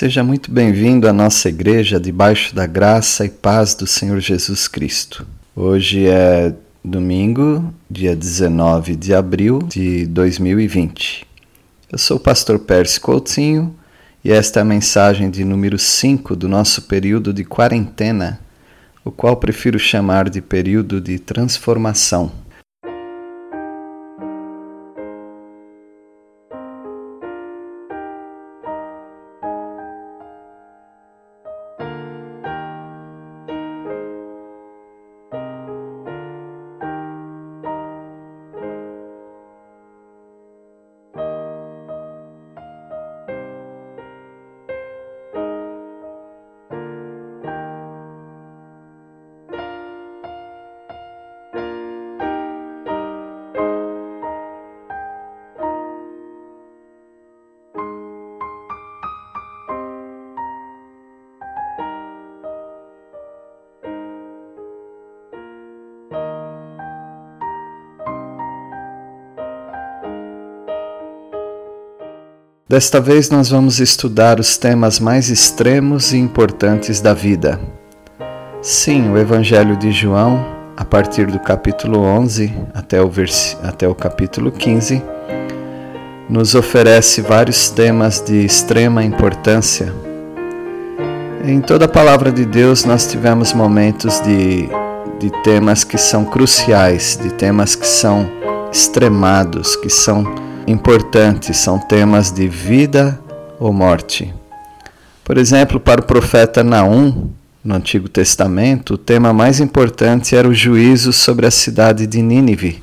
Seja 0.00 0.24
muito 0.24 0.50
bem-vindo 0.50 1.06
à 1.06 1.12
nossa 1.12 1.50
igreja 1.50 2.00
debaixo 2.00 2.54
da 2.54 2.64
graça 2.66 3.26
e 3.26 3.28
paz 3.28 3.74
do 3.74 3.86
Senhor 3.86 4.18
Jesus 4.18 4.66
Cristo. 4.66 5.26
Hoje 5.54 6.06
é 6.06 6.54
domingo, 6.82 7.70
dia 7.90 8.16
19 8.16 8.96
de 8.96 9.12
abril 9.12 9.58
de 9.58 10.06
2020. 10.06 11.26
Eu 11.92 11.98
sou 11.98 12.16
o 12.16 12.20
pastor 12.20 12.60
Pérez 12.60 12.96
Coutinho 12.96 13.76
e 14.24 14.32
esta 14.32 14.60
é 14.60 14.62
a 14.62 14.64
mensagem 14.64 15.30
de 15.30 15.44
número 15.44 15.78
5 15.78 16.34
do 16.34 16.48
nosso 16.48 16.80
período 16.84 17.30
de 17.30 17.44
quarentena, 17.44 18.40
o 19.04 19.10
qual 19.10 19.36
prefiro 19.36 19.78
chamar 19.78 20.30
de 20.30 20.40
período 20.40 20.98
de 20.98 21.18
transformação. 21.18 22.32
Desta 72.70 73.00
vez 73.00 73.28
nós 73.30 73.48
vamos 73.48 73.80
estudar 73.80 74.38
os 74.38 74.56
temas 74.56 75.00
mais 75.00 75.28
extremos 75.28 76.12
e 76.12 76.18
importantes 76.18 77.00
da 77.00 77.12
vida. 77.12 77.58
Sim, 78.62 79.10
o 79.10 79.18
Evangelho 79.18 79.76
de 79.76 79.90
João, 79.90 80.46
a 80.76 80.84
partir 80.84 81.26
do 81.26 81.40
capítulo 81.40 81.98
11 81.98 82.54
até 82.72 83.02
o, 83.02 83.10
vers... 83.10 83.58
até 83.64 83.88
o 83.88 83.94
capítulo 83.96 84.52
15, 84.52 85.02
nos 86.28 86.54
oferece 86.54 87.20
vários 87.20 87.70
temas 87.70 88.20
de 88.20 88.44
extrema 88.44 89.02
importância. 89.02 89.92
Em 91.44 91.60
toda 91.60 91.86
a 91.86 91.88
palavra 91.88 92.30
de 92.30 92.44
Deus 92.44 92.84
nós 92.84 93.04
tivemos 93.04 93.52
momentos 93.52 94.20
de, 94.20 94.68
de 95.18 95.42
temas 95.42 95.82
que 95.82 95.98
são 95.98 96.24
cruciais, 96.24 97.18
de 97.20 97.32
temas 97.32 97.74
que 97.74 97.88
são 97.88 98.30
extremados, 98.70 99.74
que 99.74 99.90
são 99.90 100.49
importantes, 100.70 101.56
são 101.56 101.78
temas 101.78 102.30
de 102.30 102.48
vida 102.48 103.18
ou 103.58 103.72
morte. 103.72 104.32
Por 105.24 105.36
exemplo, 105.36 105.78
para 105.78 106.00
o 106.00 106.04
profeta 106.04 106.64
Naum, 106.64 107.30
no 107.62 107.74
Antigo 107.74 108.08
Testamento, 108.08 108.94
o 108.94 108.98
tema 108.98 109.32
mais 109.32 109.60
importante 109.60 110.34
era 110.34 110.48
o 110.48 110.54
juízo 110.54 111.12
sobre 111.12 111.46
a 111.46 111.50
cidade 111.50 112.06
de 112.06 112.22
Nínive, 112.22 112.82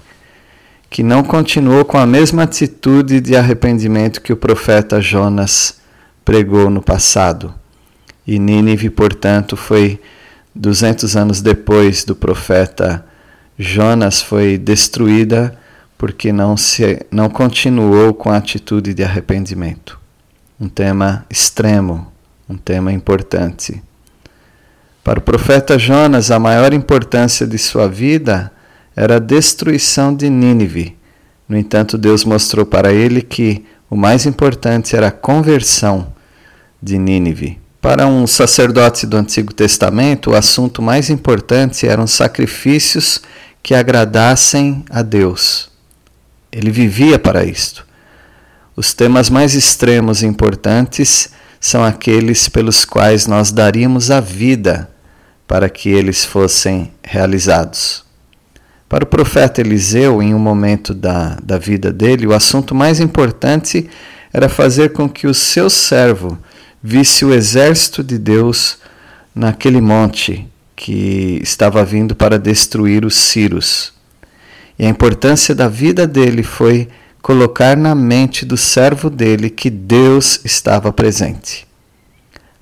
que 0.89 1.01
não 1.01 1.23
continuou 1.23 1.83
com 1.83 1.97
a 1.97 2.05
mesma 2.05 2.43
atitude 2.43 3.19
de 3.19 3.35
arrependimento 3.35 4.21
que 4.21 4.31
o 4.31 4.37
profeta 4.37 5.01
Jonas 5.01 5.79
pregou 6.23 6.69
no 6.69 6.81
passado. 6.81 7.53
E 8.25 8.37
Nínive, 8.37 8.89
portanto, 8.89 9.57
foi 9.57 9.99
200 10.53 11.15
anos 11.15 11.41
depois 11.41 12.03
do 12.03 12.15
profeta 12.15 13.03
Jonas 13.57 14.21
foi 14.21 14.57
destruída 14.57 15.57
porque 15.97 16.31
não 16.31 16.55
se 16.55 17.05
não 17.11 17.29
continuou 17.29 18.13
com 18.13 18.29
a 18.29 18.37
atitude 18.37 18.93
de 18.93 19.03
arrependimento. 19.03 19.99
Um 20.59 20.69
tema 20.69 21.25
extremo, 21.29 22.11
um 22.47 22.55
tema 22.55 22.91
importante. 22.91 23.81
Para 25.03 25.19
o 25.19 25.21
profeta 25.21 25.79
Jonas, 25.79 26.31
a 26.31 26.39
maior 26.39 26.73
importância 26.73 27.47
de 27.47 27.57
sua 27.57 27.87
vida 27.87 28.51
era 28.95 29.15
a 29.15 29.19
destruição 29.19 30.13
de 30.13 30.29
Nínive. 30.29 30.97
No 31.47 31.57
entanto, 31.57 31.97
Deus 31.97 32.25
mostrou 32.25 32.65
para 32.65 32.91
ele 32.91 33.21
que 33.21 33.65
o 33.89 33.95
mais 33.95 34.25
importante 34.25 34.95
era 34.95 35.07
a 35.07 35.11
conversão 35.11 36.13
de 36.81 36.97
Nínive. 36.97 37.57
Para 37.79 38.05
um 38.05 38.27
sacerdote 38.27 39.05
do 39.07 39.15
Antigo 39.15 39.53
Testamento, 39.53 40.31
o 40.31 40.35
assunto 40.35 40.81
mais 40.81 41.09
importante 41.09 41.87
eram 41.87 42.05
sacrifícios 42.05 43.21
que 43.63 43.73
agradassem 43.73 44.83
a 44.89 45.01
Deus. 45.01 45.76
Ele 46.57 46.71
vivia 46.71 47.19
para 47.19 47.45
isto. 47.45 47.85
Os 48.75 48.91
temas 48.91 49.29
mais 49.29 49.53
extremos 49.53 50.23
e 50.23 50.25
importantes 50.25 51.29
são 51.59 51.83
aqueles 51.83 52.49
pelos 52.49 52.83
quais 52.83 53.27
nós 53.27 53.51
daríamos 53.51 54.09
a 54.09 54.19
vida 54.19 54.89
para 55.47 55.69
que 55.69 55.87
eles 55.87 56.25
fossem 56.25 56.91
realizados. 57.03 58.03
Para 58.89 59.03
o 59.03 59.07
profeta 59.07 59.61
Eliseu, 59.61 60.19
em 60.19 60.33
um 60.33 60.39
momento 60.39 60.95
da, 60.95 61.37
da 61.43 61.59
vida 61.59 61.93
dele, 61.93 62.25
o 62.25 62.33
assunto 62.33 62.73
mais 62.73 62.99
importante 62.99 63.87
era 64.33 64.49
fazer 64.49 64.93
com 64.93 65.07
que 65.07 65.27
o 65.27 65.35
seu 65.35 65.69
servo 65.69 66.39
visse 66.81 67.23
o 67.23 67.35
exército 67.35 68.03
de 68.03 68.17
Deus 68.17 68.79
naquele 69.35 69.79
monte 69.79 70.47
que 70.75 71.39
estava 71.43 71.85
vindo 71.85 72.15
para 72.15 72.39
destruir 72.39 73.05
os 73.05 73.13
Círios. 73.13 73.95
E 74.77 74.85
a 74.85 74.89
importância 74.89 75.55
da 75.55 75.67
vida 75.67 76.05
dele 76.05 76.43
foi 76.43 76.87
colocar 77.21 77.75
na 77.75 77.93
mente 77.95 78.45
do 78.45 78.55
servo 78.55 79.09
dele 79.09 79.49
que 79.49 79.69
Deus 79.69 80.39
estava 80.45 80.93
presente. 80.93 81.67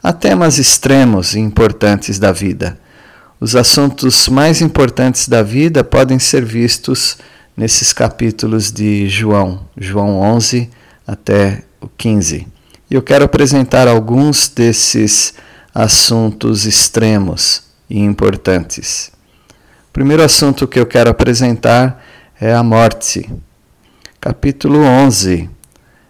Há 0.01 0.13
temas 0.13 0.57
extremos 0.57 1.33
e 1.33 1.39
importantes 1.39 2.19
da 2.19 2.31
vida. 2.31 2.79
Os 3.39 3.55
assuntos 3.55 4.27
mais 4.27 4.61
importantes 4.61 5.27
da 5.27 5.43
vida 5.43 5.83
podem 5.83 6.17
ser 6.19 6.45
vistos 6.45 7.17
nesses 7.55 7.91
capítulos 7.91 8.71
de 8.71 9.07
João, 9.09 9.61
João 9.77 10.19
11 10.21 10.69
até 11.05 11.63
o 11.81 11.87
15. 11.87 12.47
E 12.89 12.93
eu 12.95 13.01
quero 13.01 13.25
apresentar 13.25 13.87
alguns 13.87 14.47
desses 14.47 15.33
assuntos 15.73 16.65
extremos 16.65 17.63
e 17.89 17.99
importantes. 17.99 19.11
Primeiro 19.95 20.23
assunto 20.23 20.67
que 20.67 20.77
eu 20.77 20.85
quero 20.85 21.09
apresentar 21.09 22.03
é 22.37 22.53
a 22.53 22.61
morte. 22.61 23.33
Capítulo 24.19 24.79
11. 24.79 25.49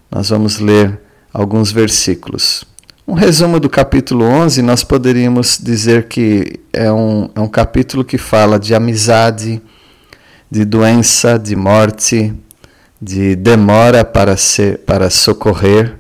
Nós 0.10 0.30
vamos 0.30 0.58
ler 0.58 1.00
alguns 1.32 1.72
versículos. 1.72 2.66
Um 3.08 3.14
resumo 3.14 3.60
do 3.60 3.70
capítulo 3.70 4.26
11, 4.26 4.64
nós 4.64 4.84
poderíamos 4.84 5.60
dizer 5.62 6.08
que 6.08 6.60
é 6.74 6.92
um, 6.92 7.30
é 7.36 7.40
um 7.40 7.48
capítulo 7.48 8.04
que 8.04 8.18
fala 8.18 8.58
de 8.58 8.74
amizade, 8.74 9.62
de 10.50 10.66
doença, 10.66 11.38
de 11.38 11.56
morte, 11.56 12.34
de 13.00 13.36
demora 13.36 14.04
para, 14.04 14.36
ser, 14.36 14.80
para 14.80 15.12
socorrer 15.12 15.94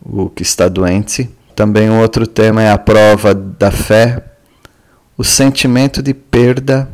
o 0.00 0.30
que 0.30 0.44
está 0.44 0.68
doente. 0.68 1.28
Também 1.56 1.90
um 1.90 1.98
outro 1.98 2.28
tema 2.28 2.62
é 2.62 2.70
a 2.70 2.78
prova 2.78 3.34
da 3.34 3.72
fé, 3.72 4.22
o 5.18 5.24
sentimento 5.24 6.00
de 6.00 6.14
perda 6.14 6.93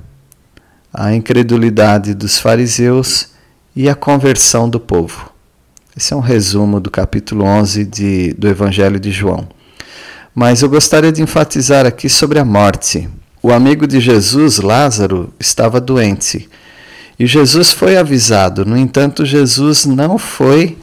a 0.93 1.15
incredulidade 1.15 2.15
dos 2.15 2.39
fariseus 2.39 3.31
e 3.75 3.89
a 3.89 3.95
conversão 3.95 4.69
do 4.69 4.81
povo. 4.81 5.31
Esse 5.97 6.13
é 6.13 6.17
um 6.17 6.21
resumo 6.21 6.81
do 6.81 6.91
capítulo 6.91 7.45
11 7.45 7.85
de, 7.85 8.33
do 8.35 8.49
Evangelho 8.49 8.99
de 8.99 9.11
João. 9.11 9.49
Mas 10.35 10.63
eu 10.63 10.69
gostaria 10.69 11.13
de 11.13 11.23
enfatizar 11.23 11.87
aqui 11.87 12.09
sobre 12.09 12.39
a 12.39 12.45
morte. 12.45 13.09
O 13.43 13.53
amigo 13.53 13.87
de 13.87 14.01
Jesus, 14.01 14.59
Lázaro, 14.59 15.33
estava 15.39 15.81
doente 15.81 16.49
e 17.21 17.27
Jesus 17.27 17.71
foi 17.71 17.99
avisado. 17.99 18.65
No 18.65 18.79
entanto, 18.79 19.27
Jesus 19.27 19.85
não 19.85 20.17
foi 20.17 20.79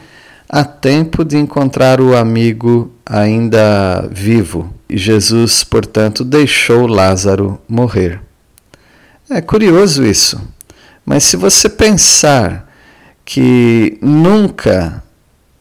a 0.48 0.62
tempo 0.62 1.24
de 1.24 1.36
encontrar 1.36 2.00
o 2.00 2.16
amigo 2.16 2.92
ainda 3.04 4.08
vivo. 4.12 4.72
E 4.88 4.96
Jesus, 4.96 5.64
portanto, 5.64 6.24
deixou 6.24 6.86
Lázaro 6.86 7.58
morrer. 7.68 8.20
É 9.30 9.40
curioso 9.40 10.04
isso. 10.04 10.40
Mas 11.04 11.24
se 11.24 11.36
você 11.36 11.68
pensar 11.68 12.70
que 13.24 13.98
nunca, 14.00 15.02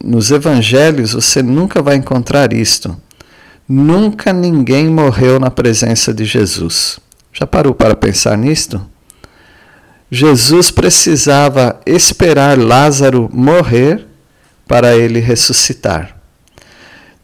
nos 0.03 0.31
evangelhos, 0.31 1.13
você 1.13 1.43
nunca 1.43 1.81
vai 1.81 1.95
encontrar 1.95 2.53
isto. 2.53 2.95
Nunca 3.67 4.31
ninguém 4.31 4.87
morreu 4.87 5.39
na 5.39 5.51
presença 5.51 6.13
de 6.13 6.23
Jesus. 6.23 6.99
Já 7.33 7.45
parou 7.45 7.73
para 7.73 7.95
pensar 7.95 8.37
nisto? 8.37 8.81
Jesus 10.09 10.71
precisava 10.71 11.79
esperar 11.85 12.57
Lázaro 12.57 13.29
morrer 13.33 14.07
para 14.65 14.95
ele 14.95 15.19
ressuscitar. 15.19 16.17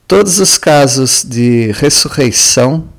Todos 0.06 0.40
os 0.40 0.58
casos 0.58 1.24
de 1.24 1.72
ressurreição 1.72 2.90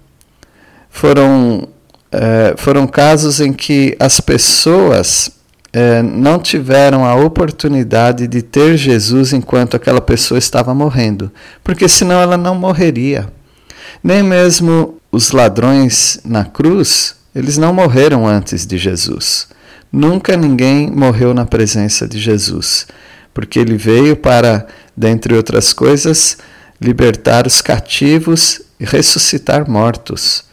foram, 0.89 1.69
eh, 2.17 2.55
foram 2.57 2.87
casos 2.87 3.41
em 3.41 3.53
que 3.53 3.97
as 3.99 4.21
pessoas 4.21 5.33
eh, 5.73 6.01
não 6.01 6.39
tiveram 6.39 7.05
a 7.05 7.17
oportunidade 7.17 8.29
de 8.29 8.41
ter 8.41 8.77
Jesus 8.77 9.33
enquanto 9.33 9.75
aquela 9.75 10.01
pessoa 10.01 10.39
estava 10.39 10.73
morrendo, 10.73 11.33
porque 11.65 11.89
senão 11.89 12.21
ela 12.21 12.37
não 12.37 12.55
morreria. 12.55 13.29
Nem 14.03 14.23
mesmo 14.23 15.01
os 15.11 15.33
ladrões 15.33 16.21
na 16.25 16.45
cruz, 16.45 17.17
eles 17.35 17.59
não 17.59 17.75
morreram 17.75 18.25
antes 18.25 18.65
de 18.65 18.79
Jesus. 18.79 19.49
Nunca 19.91 20.37
ninguém 20.37 20.89
morreu 20.93 21.35
na 21.35 21.45
presença 21.45 22.07
de 22.07 22.21
Jesus, 22.21 22.87
porque 23.33 23.59
ele 23.59 23.77
veio 23.77 24.15
para, 24.15 24.69
dentre 24.97 25.35
outras 25.35 25.73
coisas, 25.73 26.39
libertar 26.81 27.45
os 27.45 27.61
cativos 27.61 28.61
e 28.79 28.85
ressuscitar 28.85 29.69
mortos. 29.69 30.45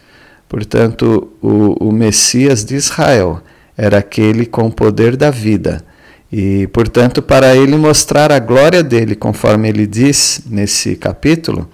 Portanto, 0.51 1.31
o, 1.41 1.87
o 1.87 1.93
Messias 1.93 2.65
de 2.65 2.75
Israel 2.75 3.41
era 3.77 3.99
aquele 3.99 4.45
com 4.45 4.63
o 4.63 4.71
poder 4.71 5.15
da 5.15 5.31
vida. 5.31 5.81
E, 6.29 6.67
portanto, 6.73 7.21
para 7.21 7.55
ele 7.55 7.77
mostrar 7.77 8.33
a 8.33 8.37
glória 8.37 8.83
dele, 8.83 9.15
conforme 9.15 9.69
ele 9.69 9.87
diz 9.87 10.41
nesse 10.49 10.97
capítulo, 10.97 11.69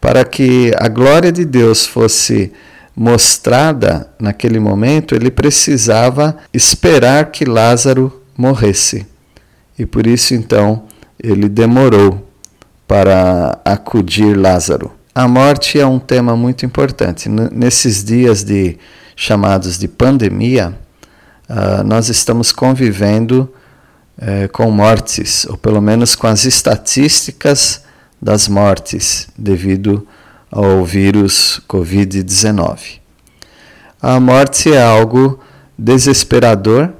para 0.00 0.24
que 0.24 0.70
a 0.78 0.86
glória 0.86 1.32
de 1.32 1.44
Deus 1.44 1.84
fosse 1.84 2.52
mostrada 2.94 4.08
naquele 4.20 4.60
momento, 4.60 5.16
ele 5.16 5.28
precisava 5.28 6.36
esperar 6.54 7.32
que 7.32 7.44
Lázaro 7.44 8.22
morresse. 8.38 9.04
E 9.76 9.84
por 9.84 10.06
isso, 10.06 10.32
então, 10.32 10.84
ele 11.20 11.48
demorou 11.48 12.24
para 12.86 13.58
acudir 13.64 14.36
Lázaro. 14.36 14.92
A 15.14 15.28
morte 15.28 15.78
é 15.78 15.84
um 15.84 15.98
tema 15.98 16.34
muito 16.34 16.64
importante. 16.64 17.28
Nesses 17.28 18.02
dias 18.02 18.42
de 18.42 18.78
chamados 19.14 19.78
de 19.78 19.86
pandemia, 19.86 20.74
uh, 21.50 21.84
nós 21.84 22.08
estamos 22.08 22.50
convivendo 22.50 23.52
uh, 24.16 24.50
com 24.52 24.70
mortes, 24.70 25.44
ou 25.44 25.58
pelo 25.58 25.82
menos 25.82 26.16
com 26.16 26.26
as 26.26 26.46
estatísticas 26.46 27.82
das 28.22 28.48
mortes 28.48 29.28
devido 29.36 30.08
ao 30.50 30.82
vírus 30.82 31.60
Covid-19. 31.68 33.00
A 34.00 34.18
morte 34.18 34.72
é 34.72 34.82
algo 34.82 35.38
desesperador, 35.76 36.90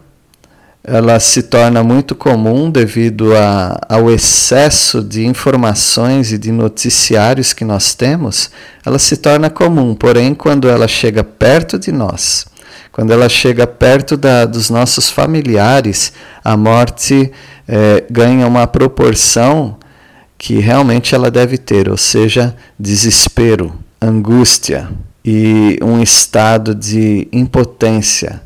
ela 0.84 1.20
se 1.20 1.44
torna 1.44 1.82
muito 1.82 2.14
comum 2.14 2.68
devido 2.68 3.36
a, 3.36 3.78
ao 3.88 4.10
excesso 4.10 5.02
de 5.02 5.24
informações 5.24 6.32
e 6.32 6.38
de 6.38 6.50
noticiários 6.50 7.52
que 7.52 7.64
nós 7.64 7.94
temos, 7.94 8.50
ela 8.84 8.98
se 8.98 9.16
torna 9.16 9.48
comum, 9.48 9.94
porém, 9.94 10.34
quando 10.34 10.68
ela 10.68 10.88
chega 10.88 11.22
perto 11.22 11.78
de 11.78 11.92
nós, 11.92 12.46
quando 12.90 13.12
ela 13.12 13.28
chega 13.28 13.66
perto 13.66 14.16
da, 14.16 14.44
dos 14.44 14.68
nossos 14.70 15.08
familiares, 15.08 16.12
a 16.44 16.56
morte 16.56 17.30
é, 17.68 18.04
ganha 18.10 18.46
uma 18.46 18.66
proporção 18.66 19.76
que 20.36 20.58
realmente 20.58 21.14
ela 21.14 21.30
deve 21.30 21.56
ter, 21.56 21.88
ou 21.88 21.96
seja, 21.96 22.56
desespero, 22.76 23.72
angústia 24.00 24.90
e 25.24 25.78
um 25.80 26.02
estado 26.02 26.74
de 26.74 27.28
impotência, 27.32 28.42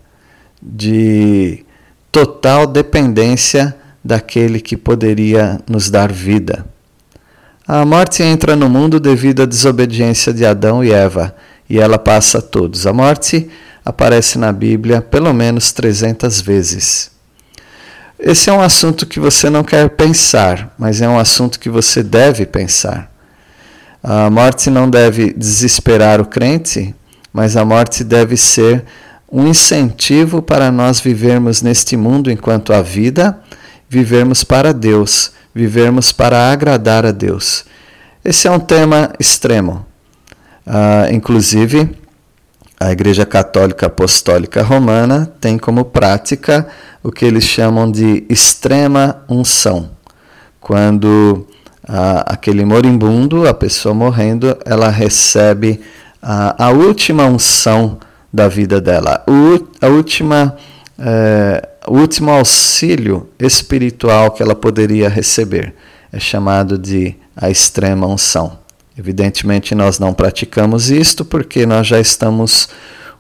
de 0.63 1.66
total 2.17 2.67
dependência 2.67 3.77
daquele 4.03 4.59
que 4.59 4.75
poderia 4.75 5.61
nos 5.69 5.91
dar 5.91 6.11
vida. 6.11 6.65
A 7.69 7.85
morte 7.85 8.23
entra 8.23 8.57
no 8.57 8.71
mundo 8.71 8.99
devido 8.99 9.43
à 9.43 9.45
desobediência 9.45 10.33
de 10.33 10.47
Adão 10.47 10.83
e 10.83 10.91
Eva, 10.91 11.37
e 11.69 11.79
ela 11.79 11.99
passa 11.99 12.39
a 12.39 12.41
todos. 12.41 12.87
A 12.87 12.93
morte 12.95 13.51
aparece 13.85 14.39
na 14.39 14.51
Bíblia 14.51 15.03
pelo 15.03 15.35
menos 15.35 15.73
300 15.73 16.41
vezes. 16.41 17.11
Esse 18.19 18.49
é 18.49 18.53
um 18.55 18.63
assunto 18.63 19.05
que 19.05 19.21
você 19.21 19.51
não 19.51 19.63
quer 19.63 19.91
pensar, 19.91 20.75
mas 20.79 21.03
é 21.03 21.09
um 21.09 21.19
assunto 21.19 21.61
que 21.61 21.69
você 21.69 22.03
deve 22.03 22.47
pensar. 22.47 23.13
A 24.03 24.31
morte 24.31 24.71
não 24.71 24.89
deve 24.89 25.35
desesperar 25.35 26.19
o 26.19 26.25
crente, 26.25 26.95
mas 27.31 27.59
a 27.59 27.65
morte 27.65 28.03
deve 28.03 28.39
ser 28.39 28.87
um 29.31 29.47
incentivo 29.47 30.41
para 30.41 30.71
nós 30.71 31.01
vivermos 31.01 31.63
neste 31.63 31.97
mundo 31.97 32.31
enquanto 32.31 32.73
a 32.73 32.81
vida, 32.81 33.41
vivermos 33.89 34.45
para 34.45 34.73
Deus, 34.73 35.33
vivermos 35.55 36.13
para 36.13 36.51
agradar 36.53 37.05
a 37.05 37.11
Deus. 37.11 37.65
Esse 38.25 38.47
é 38.47 38.51
um 38.51 38.61
tema 38.61 39.13
extremo. 39.19 39.87
Uh, 40.67 41.13
inclusive, 41.13 41.97
a 42.79 42.93
Igreja 42.93 43.25
Católica 43.25 43.87
Apostólica 43.87 44.63
Romana 44.63 45.33
tem 45.41 45.57
como 45.57 45.85
prática 45.85 46.67
o 47.03 47.11
que 47.11 47.25
eles 47.25 47.45
chamam 47.45 47.91
de 47.91 48.27
extrema 48.29 49.25
unção. 49.29 49.91
Quando 50.61 51.47
a, 51.87 52.35
aquele 52.35 52.65
moribundo, 52.65 53.49
a 53.49 53.55
pessoa 53.55 53.95
morrendo, 53.95 54.59
ela 54.65 54.91
recebe 54.91 55.81
a, 56.21 56.67
a 56.67 56.71
última 56.71 57.25
unção 57.25 57.99
da 58.33 58.49
vida 58.49 58.81
dela, 58.81 59.25
o, 59.29 59.67
a 59.81 59.89
última, 59.89 60.57
é, 60.99 61.69
o 61.87 61.99
último 61.99 62.31
auxílio 62.31 63.29
espiritual 63.39 64.31
que 64.31 64.43
ela 64.43 64.55
poderia 64.55 65.09
receber. 65.09 65.75
É 66.13 66.21
chamado 66.21 66.79
de 66.79 67.15
a 67.37 67.51
extrema 67.51 68.07
unção. 68.07 68.59
Evidentemente, 68.99 69.75
nós 69.75 69.99
não 69.99 70.15
praticamos 70.15 70.91
isto 70.91 71.25
porque 71.25 71.67
nós 71.67 71.87
já 71.87 72.01
estamos 72.01 72.69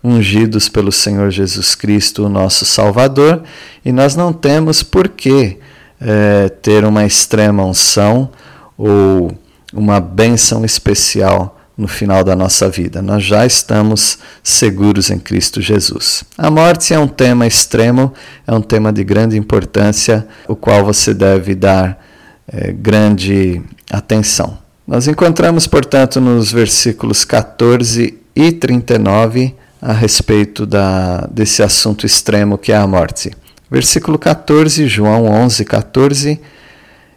ungidos 0.02 0.68
pelo 0.68 0.92
Senhor 0.92 1.30
Jesus 1.30 1.74
Cristo, 1.74 2.24
o 2.24 2.28
nosso 2.28 2.64
Salvador, 2.64 3.42
e 3.84 3.92
nós 3.92 4.14
não 4.14 4.32
temos 4.32 4.82
por 4.82 5.08
que 5.08 5.58
é, 6.00 6.48
ter 6.48 6.84
uma 6.84 7.04
extrema 7.04 7.64
unção 7.64 8.30
ou 8.78 9.36
uma 9.72 10.00
bênção 10.00 10.64
especial 10.64 11.55
no 11.76 11.86
final 11.86 12.24
da 12.24 12.34
nossa 12.34 12.68
vida. 12.68 13.02
Nós 13.02 13.22
já 13.22 13.44
estamos 13.44 14.18
seguros 14.42 15.10
em 15.10 15.18
Cristo 15.18 15.60
Jesus. 15.60 16.24
A 16.38 16.50
morte 16.50 16.94
é 16.94 16.98
um 16.98 17.08
tema 17.08 17.46
extremo, 17.46 18.12
é 18.46 18.52
um 18.52 18.62
tema 18.62 18.92
de 18.92 19.04
grande 19.04 19.36
importância, 19.36 20.26
o 20.48 20.56
qual 20.56 20.84
você 20.84 21.12
deve 21.12 21.54
dar 21.54 22.02
é, 22.48 22.72
grande 22.72 23.60
atenção. 23.90 24.58
Nós 24.86 25.06
encontramos, 25.06 25.66
portanto, 25.66 26.20
nos 26.20 26.50
versículos 26.50 27.24
14 27.24 28.16
e 28.34 28.52
39 28.52 29.54
a 29.82 29.92
respeito 29.92 30.64
da, 30.64 31.26
desse 31.30 31.62
assunto 31.62 32.06
extremo 32.06 32.56
que 32.56 32.72
é 32.72 32.76
a 32.76 32.86
morte. 32.86 33.30
Versículo 33.70 34.18
14, 34.18 34.86
João 34.86 35.26
11, 35.26 35.64
14. 35.64 36.40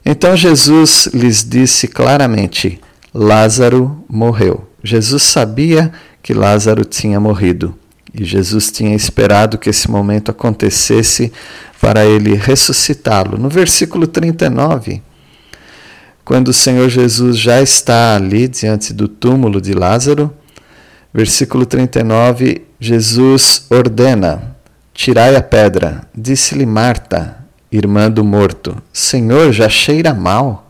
Então 0.04 0.36
Jesus 0.36 1.08
lhes 1.14 1.48
disse 1.48 1.88
claramente: 1.88 2.82
Lázaro 3.14 4.04
morreu. 4.10 4.68
Jesus 4.84 5.24
sabia 5.24 5.92
que 6.22 6.34
Lázaro 6.34 6.86
tinha 6.86 7.20
morrido 7.20 7.76
e 8.14 8.24
Jesus 8.24 8.72
tinha 8.72 8.96
esperado 8.96 9.58
que 9.58 9.70
esse 9.70 9.90
momento 9.90 10.32
acontecesse 10.32 11.32
para 11.80 12.06
ele 12.06 12.36
ressuscitá-lo. 12.36 13.38
No 13.38 13.50
versículo 13.50 14.08
39, 14.08 15.02
quando 16.26 16.50
o 16.50 16.54
Senhor 16.54 16.90
Jesus 16.90 17.38
já 17.38 17.62
está 17.62 18.16
ali 18.16 18.48
diante 18.48 18.94
do 18.94 19.08
túmulo 19.08 19.62
de 19.62 19.74
Lázaro, 19.74 20.34
versículo 21.14 21.66
39, 21.66 22.66
Jesus 22.80 23.66
ordena: 23.70 24.56
Tirai 24.94 25.36
a 25.36 25.42
pedra. 25.42 26.08
Disse-lhe 26.16 26.66
Marta, 26.66 27.38
irmã 27.72 28.10
do 28.12 28.24
morto: 28.24 28.78
Senhor, 28.94 29.52
já 29.52 29.70
cheira 29.70 30.14
mal, 30.14 30.69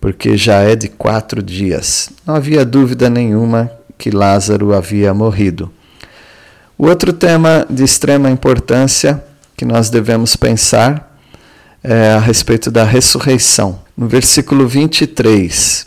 porque 0.00 0.36
já 0.36 0.60
é 0.62 0.76
de 0.76 0.88
quatro 0.88 1.42
dias. 1.42 2.10
Não 2.26 2.34
havia 2.34 2.64
dúvida 2.64 3.10
nenhuma 3.10 3.70
que 3.96 4.10
Lázaro 4.10 4.72
havia 4.72 5.12
morrido. 5.12 5.70
O 6.76 6.86
outro 6.86 7.12
tema 7.12 7.66
de 7.68 7.82
extrema 7.82 8.30
importância 8.30 9.22
que 9.56 9.64
nós 9.64 9.90
devemos 9.90 10.36
pensar 10.36 11.18
é, 11.82 12.12
a 12.12 12.20
respeito 12.20 12.70
da 12.70 12.84
ressurreição. 12.84 13.80
No 13.96 14.06
versículo 14.06 14.68
23, 14.68 15.86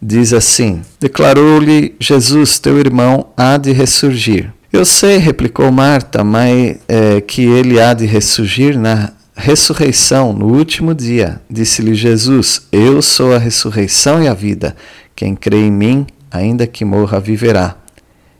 diz 0.00 0.32
assim: 0.32 0.80
Declarou-lhe 0.98 1.94
Jesus, 2.00 2.58
teu 2.58 2.78
irmão 2.78 3.26
há 3.36 3.58
de 3.58 3.72
ressurgir. 3.72 4.50
Eu 4.72 4.84
sei, 4.84 5.18
replicou 5.18 5.70
Marta, 5.70 6.24
mas 6.24 6.78
é, 6.88 7.20
que 7.20 7.42
ele 7.42 7.80
há 7.80 7.92
de 7.92 8.06
ressurgir 8.06 8.78
na 8.78 9.12
ressurreição, 9.40 10.32
no 10.32 10.46
último 10.46 10.94
dia. 10.94 11.40
Disse-lhe 11.50 11.94
Jesus: 11.94 12.68
Eu 12.70 13.02
sou 13.02 13.34
a 13.34 13.38
ressurreição 13.38 14.22
e 14.22 14.28
a 14.28 14.34
vida. 14.34 14.76
Quem 15.16 15.34
crê 15.34 15.56
em 15.56 15.72
mim, 15.72 16.06
ainda 16.30 16.66
que 16.66 16.84
morra, 16.84 17.18
viverá. 17.18 17.76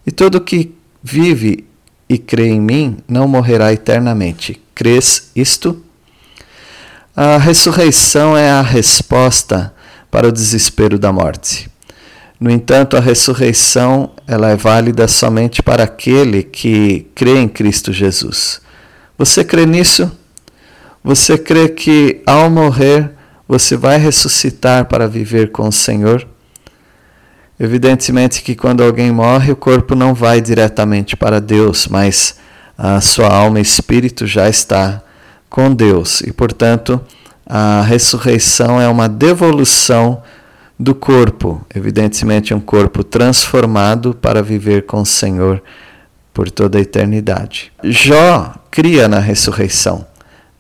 E 0.07 0.11
todo 0.11 0.41
que 0.41 0.75
vive 1.03 1.67
e 2.09 2.19
crê 2.19 2.49
em 2.49 2.61
mim 2.61 2.99
não 3.09 3.27
morrerá 3.27 3.73
eternamente. 3.73 4.61
Crês 4.75 5.31
isto? 5.35 5.83
A 7.17 7.39
ressurreição 7.39 8.37
é 8.37 8.51
a 8.51 8.63
resposta 8.63 9.75
para 10.11 10.29
o 10.29 10.33
desespero 10.33 10.99
da 10.99 11.13
morte. 11.13 11.69
No 12.39 12.51
entanto, 12.51 12.97
a 12.97 13.01
ressurreição 13.01 14.13
ela 14.27 14.51
é 14.51 14.57
válida 14.57 15.07
somente 15.07 15.63
para 15.63 15.85
aquele 15.85 16.43
que 16.43 17.07
crê 17.15 17.39
em 17.39 17.49
Cristo 17.49 17.93
Jesus. 17.93 18.61
Você 19.19 19.45
crê 19.45 19.67
nisso? 19.67 20.11
Você 21.03 21.39
crê 21.39 21.69
que 21.69 22.23
ao 22.27 22.51
morrer 22.51 23.11
você 23.49 23.77
vai 23.77 23.99
ressuscitar 23.99 24.85
para 24.85 25.09
viver 25.09 25.51
com 25.51 25.67
o 25.67 25.73
Senhor? 25.73 26.27
Evidentemente 27.59 28.43
que 28.43 28.55
quando 28.55 28.83
alguém 28.83 29.11
morre, 29.11 29.53
o 29.53 29.57
corpo 29.57 29.95
não 29.95 30.15
vai 30.15 30.41
diretamente 30.41 31.17
para 31.17 31.41
Deus, 31.41 31.89
mas 31.89 32.37
a 32.77 33.01
sua 33.01 33.29
alma 33.29 33.59
e 33.59 33.63
espírito 33.63 34.27
já 34.27 34.49
está 34.49 35.03
com 35.49 35.75
Deus 35.75 36.21
e, 36.23 36.33
portanto, 36.33 37.01
a 37.45 37.83
ressurreição 37.83 38.81
é 38.81 38.89
uma 38.89 39.09
devolução 39.09 40.23
do 40.79 40.95
corpo, 40.95 41.63
evidentemente 41.75 42.55
um 42.55 42.61
corpo 42.61 43.05
transformado 43.05 44.15
para 44.15 44.43
viver 44.43 44.87
com 44.87 45.03
o 45.03 45.07
Senhor 45.07 45.63
por 46.33 46.51
toda 46.51 46.79
a 46.79 46.81
eternidade. 46.81 47.73
Jó 47.83 48.55
cria 48.71 49.09
na 49.09 49.19
ressurreição. 49.19 50.07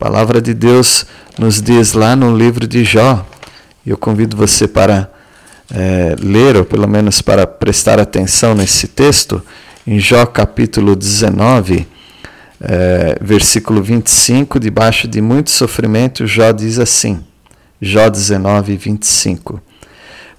A 0.00 0.04
palavra 0.04 0.40
de 0.40 0.54
Deus 0.54 1.04
nos 1.38 1.60
diz 1.60 1.92
lá 1.92 2.16
no 2.16 2.34
livro 2.34 2.66
de 2.66 2.82
Jó, 2.82 3.22
e 3.84 3.90
eu 3.90 3.98
convido 3.98 4.34
você 4.34 4.66
para 4.66 5.10
é, 5.70 6.16
ler, 6.18 6.56
ou 6.56 6.64
pelo 6.64 6.88
menos 6.88 7.20
para 7.20 7.46
prestar 7.46 8.00
atenção 8.00 8.54
nesse 8.54 8.88
texto, 8.88 9.42
em 9.86 10.00
Jó 10.00 10.24
capítulo 10.24 10.96
19, 10.96 11.86
é, 12.62 13.18
versículo 13.20 13.82
25, 13.82 14.58
debaixo 14.58 15.06
de 15.06 15.20
muito 15.20 15.50
sofrimento, 15.50 16.26
Jó 16.26 16.50
diz 16.50 16.78
assim, 16.78 17.22
Jó 17.78 18.08
19, 18.08 18.78
25 18.78 19.62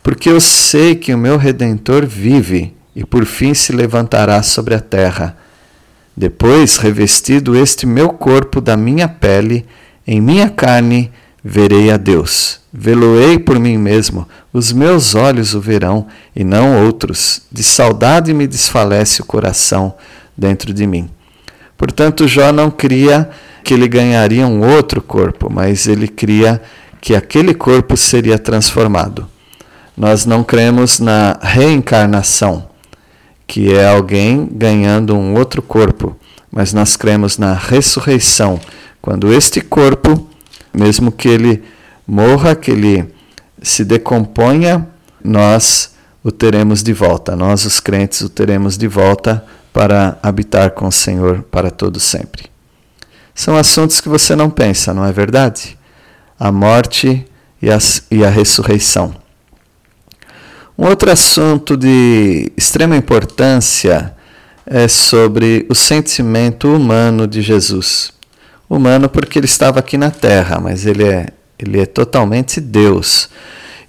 porque 0.03 0.29
eu 0.29 0.39
sei 0.41 0.95
que 0.95 1.13
o 1.13 1.17
meu 1.17 1.37
redentor 1.37 2.07
vive 2.07 2.73
e 2.95 3.05
por 3.05 3.23
fim 3.23 3.53
se 3.53 3.71
levantará 3.71 4.41
sobre 4.41 4.73
a 4.73 4.79
terra. 4.79 5.37
Depois, 6.15 6.77
revestido 6.77 7.55
este 7.55 7.85
meu 7.85 8.09
corpo 8.09 8.59
da 8.59 8.75
minha 8.75 9.07
pele, 9.07 9.65
em 10.05 10.19
minha 10.19 10.49
carne 10.49 11.11
verei 11.43 11.89
a 11.91 11.97
Deus. 11.97 12.59
Veloei 12.73 13.37
por 13.37 13.59
mim 13.59 13.77
mesmo, 13.77 14.27
os 14.53 14.71
meus 14.71 15.15
olhos 15.15 15.53
o 15.53 15.59
verão, 15.59 16.07
e 16.35 16.43
não 16.43 16.85
outros. 16.85 17.41
De 17.51 17.63
saudade 17.63 18.33
me 18.33 18.47
desfalece 18.47 19.21
o 19.21 19.25
coração 19.25 19.93
dentro 20.37 20.73
de 20.73 20.87
mim. 20.87 21.09
Portanto, 21.77 22.27
Jó 22.27 22.51
não 22.51 22.69
cria 22.69 23.29
que 23.63 23.73
ele 23.73 23.87
ganharia 23.87 24.45
um 24.47 24.61
outro 24.75 25.01
corpo, 25.01 25.49
mas 25.51 25.87
ele 25.87 26.07
cria 26.07 26.61
que 27.01 27.15
aquele 27.15 27.53
corpo 27.53 27.97
seria 27.97 28.37
transformado. 28.37 29.27
Nós 29.97 30.25
não 30.25 30.43
cremos 30.43 30.99
na 30.99 31.37
reencarnação, 31.41 32.67
que 33.51 33.73
é 33.73 33.85
alguém 33.85 34.47
ganhando 34.49 35.13
um 35.13 35.35
outro 35.35 35.61
corpo, 35.61 36.15
mas 36.49 36.71
nós 36.71 36.95
cremos 36.95 37.37
na 37.37 37.53
ressurreição, 37.53 38.57
quando 39.01 39.33
este 39.33 39.59
corpo, 39.59 40.25
mesmo 40.73 41.11
que 41.11 41.27
ele 41.27 41.61
morra, 42.07 42.55
que 42.55 42.71
ele 42.71 43.13
se 43.61 43.83
decomponha, 43.83 44.87
nós 45.21 45.95
o 46.23 46.31
teremos 46.31 46.81
de 46.81 46.93
volta, 46.93 47.35
nós 47.35 47.65
os 47.65 47.81
crentes 47.81 48.21
o 48.21 48.29
teremos 48.29 48.77
de 48.77 48.87
volta 48.87 49.45
para 49.73 50.17
habitar 50.23 50.71
com 50.71 50.87
o 50.87 50.91
Senhor 50.91 51.43
para 51.51 51.69
todo 51.69 51.99
sempre. 51.99 52.45
São 53.35 53.57
assuntos 53.57 53.99
que 53.99 54.07
você 54.07 54.33
não 54.33 54.49
pensa, 54.49 54.93
não 54.93 55.03
é 55.03 55.11
verdade? 55.11 55.77
A 56.39 56.53
morte 56.53 57.27
e 57.61 57.69
a, 57.69 57.77
e 58.09 58.23
a 58.23 58.29
ressurreição. 58.29 59.13
Um 60.81 60.87
outro 60.87 61.11
assunto 61.11 61.77
de 61.77 62.51
extrema 62.57 62.97
importância 62.97 64.15
é 64.65 64.87
sobre 64.87 65.63
o 65.69 65.75
sentimento 65.75 66.67
humano 66.75 67.27
de 67.27 67.39
Jesus. 67.39 68.11
Humano 68.67 69.07
porque 69.07 69.37
ele 69.37 69.45
estava 69.45 69.77
aqui 69.77 69.95
na 69.95 70.09
terra, 70.09 70.59
mas 70.59 70.87
ele 70.87 71.03
é, 71.03 71.27
ele 71.59 71.79
é 71.79 71.85
totalmente 71.85 72.59
Deus. 72.59 73.29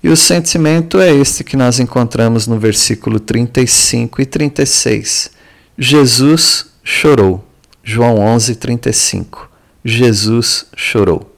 E 0.03 0.11
o 0.11 0.17
sentimento 0.19 1.01
é 1.01 1.11
este 1.11 1.43
que 1.43 1.57
nós 1.57 1.81
encontramos 1.81 2.47
no 2.47 2.59
versículo 2.59 3.19
35 3.19 4.21
e 4.21 4.27
36. 4.27 5.31
Jesus 5.79 6.67
chorou. 6.85 7.43
João 7.83 8.19
11, 8.19 8.57
35. 8.57 9.49
Jesus 9.83 10.67
chorou. 10.77 11.35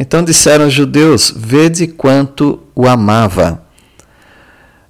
Então 0.00 0.24
disseram 0.24 0.66
os 0.66 0.72
judeus: 0.72 1.32
Vede 1.36 1.86
quanto 1.86 2.58
o 2.74 2.88
amava. 2.88 3.63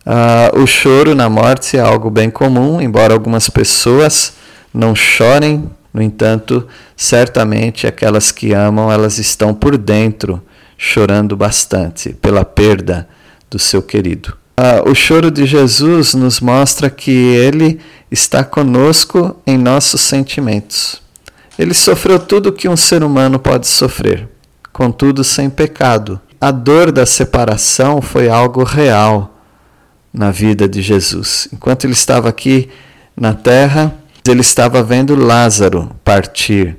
Uh, 0.07 0.61
o 0.61 0.67
choro 0.67 1.15
na 1.15 1.31
morte 1.31 1.79
é 1.79 1.81
algo 1.81 2.11
bem 2.11 2.29
comum, 2.29 2.81
embora 2.81 3.15
algumas 3.15 3.49
pessoas 3.49 4.35
não 4.73 4.95
chorem, 4.95 5.71
no 5.95 6.03
entanto, 6.03 6.67
certamente 6.97 7.87
aquelas 7.87 8.31
que 8.31 8.53
amam, 8.53 8.93
elas 8.93 9.19
estão 9.19 9.55
por 9.55 9.79
dentro 9.79 10.43
chorando 10.77 11.37
bastante 11.37 12.11
pela 12.13 12.45
perda 12.45 13.09
do 13.49 13.59
seu 13.59 13.81
querido. 13.81 14.37
Uh, 14.59 14.91
o 14.91 14.95
choro 14.95 15.31
de 15.31 15.47
Jesus 15.47 16.15
nos 16.15 16.41
mostra 16.41 16.91
que 16.91 17.11
Ele 17.11 17.81
está 18.11 18.45
conosco 18.45 19.37
em 19.47 19.57
nossos 19.57 20.01
sentimentos. 20.03 21.01
Ele 21.59 21.73
sofreu 21.73 22.19
tudo 22.19 22.53
que 22.53 22.69
um 22.69 22.77
ser 22.77 23.03
humano 23.03 23.39
pode 23.39 23.67
sofrer, 23.67 24.29
contudo 24.73 25.25
sem 25.25 25.49
pecado. 25.49 26.21
A 26.41 26.51
dor 26.51 26.93
da 26.93 27.07
separação 27.07 28.03
foi 28.03 28.29
algo 28.29 28.63
real 28.65 29.34
na 30.15 30.31
vida 30.31 30.69
de 30.69 30.81
Jesus. 30.81 31.49
Enquanto 31.53 31.85
ele 31.85 31.93
estava 31.93 32.29
aqui 32.29 32.71
na 33.17 33.35
terra, 33.35 33.93
ele 34.27 34.41
estava 34.41 34.81
vendo 34.81 35.17
Lázaro 35.17 35.91
partir 36.05 36.77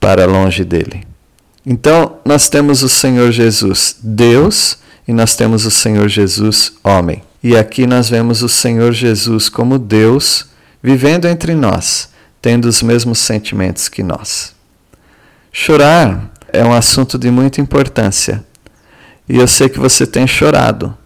para 0.00 0.26
longe 0.26 0.64
dele. 0.64 1.06
Então, 1.64 2.16
nós 2.24 2.48
temos 2.48 2.82
o 2.82 2.88
Senhor 2.88 3.30
Jesus, 3.30 3.96
Deus, 4.02 4.78
e 5.06 5.12
nós 5.12 5.36
temos 5.36 5.64
o 5.64 5.70
Senhor 5.70 6.08
Jesus, 6.08 6.72
homem. 6.82 7.22
E 7.42 7.56
aqui 7.56 7.86
nós 7.86 8.10
vemos 8.10 8.42
o 8.42 8.48
Senhor 8.48 8.92
Jesus 8.92 9.48
como 9.48 9.78
Deus 9.78 10.46
vivendo 10.82 11.26
entre 11.26 11.54
nós, 11.54 12.08
tendo 12.42 12.66
os 12.66 12.82
mesmos 12.82 13.18
sentimentos 13.20 13.88
que 13.88 14.02
nós. 14.02 14.54
Chorar 15.52 16.32
é 16.52 16.64
um 16.64 16.72
assunto 16.72 17.18
de 17.18 17.30
muita 17.30 17.60
importância. 17.60 18.44
E 19.28 19.36
eu 19.36 19.46
sei 19.46 19.68
que 19.68 19.78
você 19.78 20.06
tem 20.06 20.26
chorado 20.26 20.96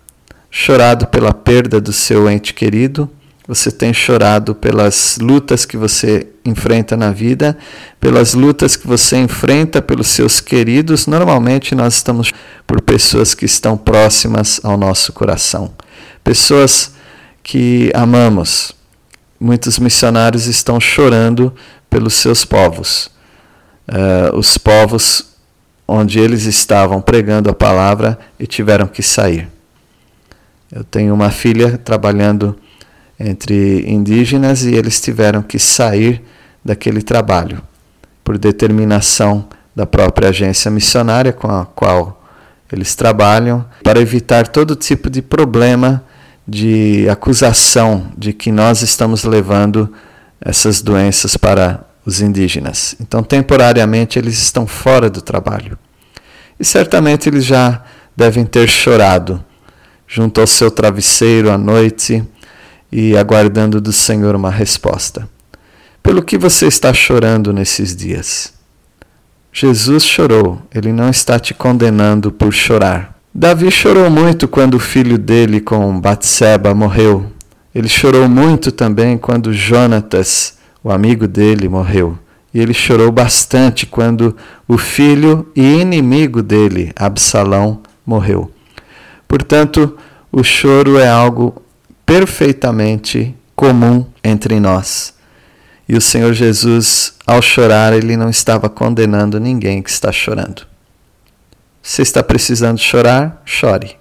chorado 0.50 1.07
pela 1.07 1.33
perda 1.33 1.80
do 1.80 1.92
seu 1.92 2.28
ente 2.28 2.52
querido, 2.52 3.09
você 3.47 3.71
tem 3.71 3.92
chorado 3.92 4.54
pelas 4.54 5.19
lutas 5.21 5.64
que 5.64 5.76
você 5.76 6.28
enfrenta 6.45 6.97
na 6.97 7.11
vida, 7.11 7.59
pelas 7.99 8.33
lutas 8.33 8.76
que 8.76 8.87
você 8.87 9.16
enfrenta 9.16 9.83
pelos 9.83 10.07
seus 10.07 10.40
queridos. 10.40 11.09
Normalmente 11.09 11.75
nós 11.75 11.95
estamos 11.95 12.33
por 12.64 12.80
pessoas 12.80 13.35
que 13.35 13.45
estão 13.45 13.76
próximas 13.76 14.61
ao 14.62 14.76
nosso 14.76 15.12
coração, 15.12 15.73
pessoas 16.23 16.92
que 17.42 17.90
amamos. 17.92 18.73
Muitos 19.40 19.80
missionários 19.80 20.47
estão 20.47 20.78
chorando 20.78 21.52
pelos 21.88 22.14
seus 22.14 22.45
povos, 22.45 23.11
uh, 23.88 24.37
os 24.37 24.57
povos 24.59 25.30
onde 25.88 26.21
eles 26.21 26.45
estavam 26.45 27.00
pregando 27.00 27.50
a 27.50 27.54
palavra 27.54 28.16
e 28.38 28.47
tiveram 28.47 28.87
que 28.87 29.02
sair. 29.02 29.49
Eu 30.73 30.85
tenho 30.85 31.12
uma 31.12 31.31
filha 31.31 31.77
trabalhando 31.77 32.57
entre 33.19 33.85
indígenas 33.91 34.65
e 34.65 34.75
eles 34.75 35.00
tiveram 35.00 35.43
que 35.43 35.59
sair 35.59 36.23
daquele 36.65 37.03
trabalho 37.03 37.62
por 38.23 38.39
determinação 38.39 39.49
da 39.75 39.85
própria 39.85 40.29
agência 40.29 40.71
missionária 40.71 41.33
com 41.33 41.49
a 41.49 41.67
qual 41.67 42.23
eles 42.73 42.95
trabalham, 42.95 43.67
para 43.83 44.00
evitar 44.00 44.47
todo 44.47 44.77
tipo 44.77 45.11
de 45.11 45.21
problema 45.21 46.05
de 46.47 47.09
acusação 47.09 48.12
de 48.17 48.33
que 48.33 48.53
nós 48.53 48.81
estamos 48.81 49.25
levando 49.25 49.93
essas 50.41 50.81
doenças 50.81 51.37
para 51.37 51.85
os 52.07 52.21
indígenas. 52.21 52.95
Então, 53.00 53.25
temporariamente, 53.25 54.19
eles 54.19 54.39
estão 54.39 54.69
fora 54.69 55.11
do 55.11 55.21
trabalho. 55.21 55.77
E 56.59 56.65
certamente 56.65 57.29
eles 57.29 57.45
já 57.45 57.83
devem 58.17 58.45
ter 58.45 58.69
chorado 58.69 59.45
junto 60.12 60.40
ao 60.40 60.47
seu 60.47 60.73
travesseiro 60.73 61.52
à 61.52 61.57
noite 61.57 62.25
e 62.90 63.17
aguardando 63.17 63.81
do 63.81 63.93
Senhor 63.93 64.35
uma 64.35 64.50
resposta. 64.50 65.29
Pelo 66.02 66.21
que 66.21 66.37
você 66.37 66.67
está 66.67 66.93
chorando 66.93 67.52
nesses 67.52 67.95
dias? 67.95 68.52
Jesus 69.52 70.05
chorou, 70.05 70.61
ele 70.75 70.93
não 70.93 71.09
está 71.11 71.38
te 71.38 71.55
condenando 71.55 72.33
por 72.33 72.52
chorar. 72.52 73.17
Davi 73.33 73.71
chorou 73.71 74.11
muito 74.11 74.49
quando 74.49 74.75
o 74.75 74.81
filho 74.81 75.17
dele 75.17 75.61
com 75.61 76.00
Batseba 76.00 76.75
morreu. 76.75 77.26
Ele 77.73 77.88
chorou 77.88 78.29
muito 78.29 78.73
também 78.73 79.17
quando 79.17 79.52
Jonatas, 79.52 80.59
o 80.83 80.90
amigo 80.90 81.29
dele, 81.29 81.69
morreu. 81.69 82.19
E 82.52 82.59
ele 82.59 82.75
chorou 82.75 83.12
bastante 83.12 83.87
quando 83.87 84.37
o 84.67 84.76
filho 84.76 85.49
e 85.55 85.62
inimigo 85.62 86.43
dele, 86.43 86.90
Absalão, 86.97 87.81
morreu. 88.05 88.50
Portanto, 89.31 89.97
o 90.33 90.43
choro 90.43 90.99
é 90.99 91.09
algo 91.09 91.63
perfeitamente 92.05 93.33
comum 93.55 94.05
entre 94.25 94.59
nós. 94.59 95.15
E 95.89 95.97
o 95.97 96.01
Senhor 96.01 96.33
Jesus, 96.33 97.15
ao 97.25 97.41
chorar, 97.41 97.93
ele 97.93 98.17
não 98.17 98.29
estava 98.29 98.69
condenando 98.69 99.39
ninguém 99.39 99.81
que 99.83 99.89
está 99.89 100.11
chorando. 100.11 100.67
Se 101.81 102.03
está 102.03 102.25
precisando 102.25 102.81
chorar, 102.81 103.41
chore. 103.45 103.97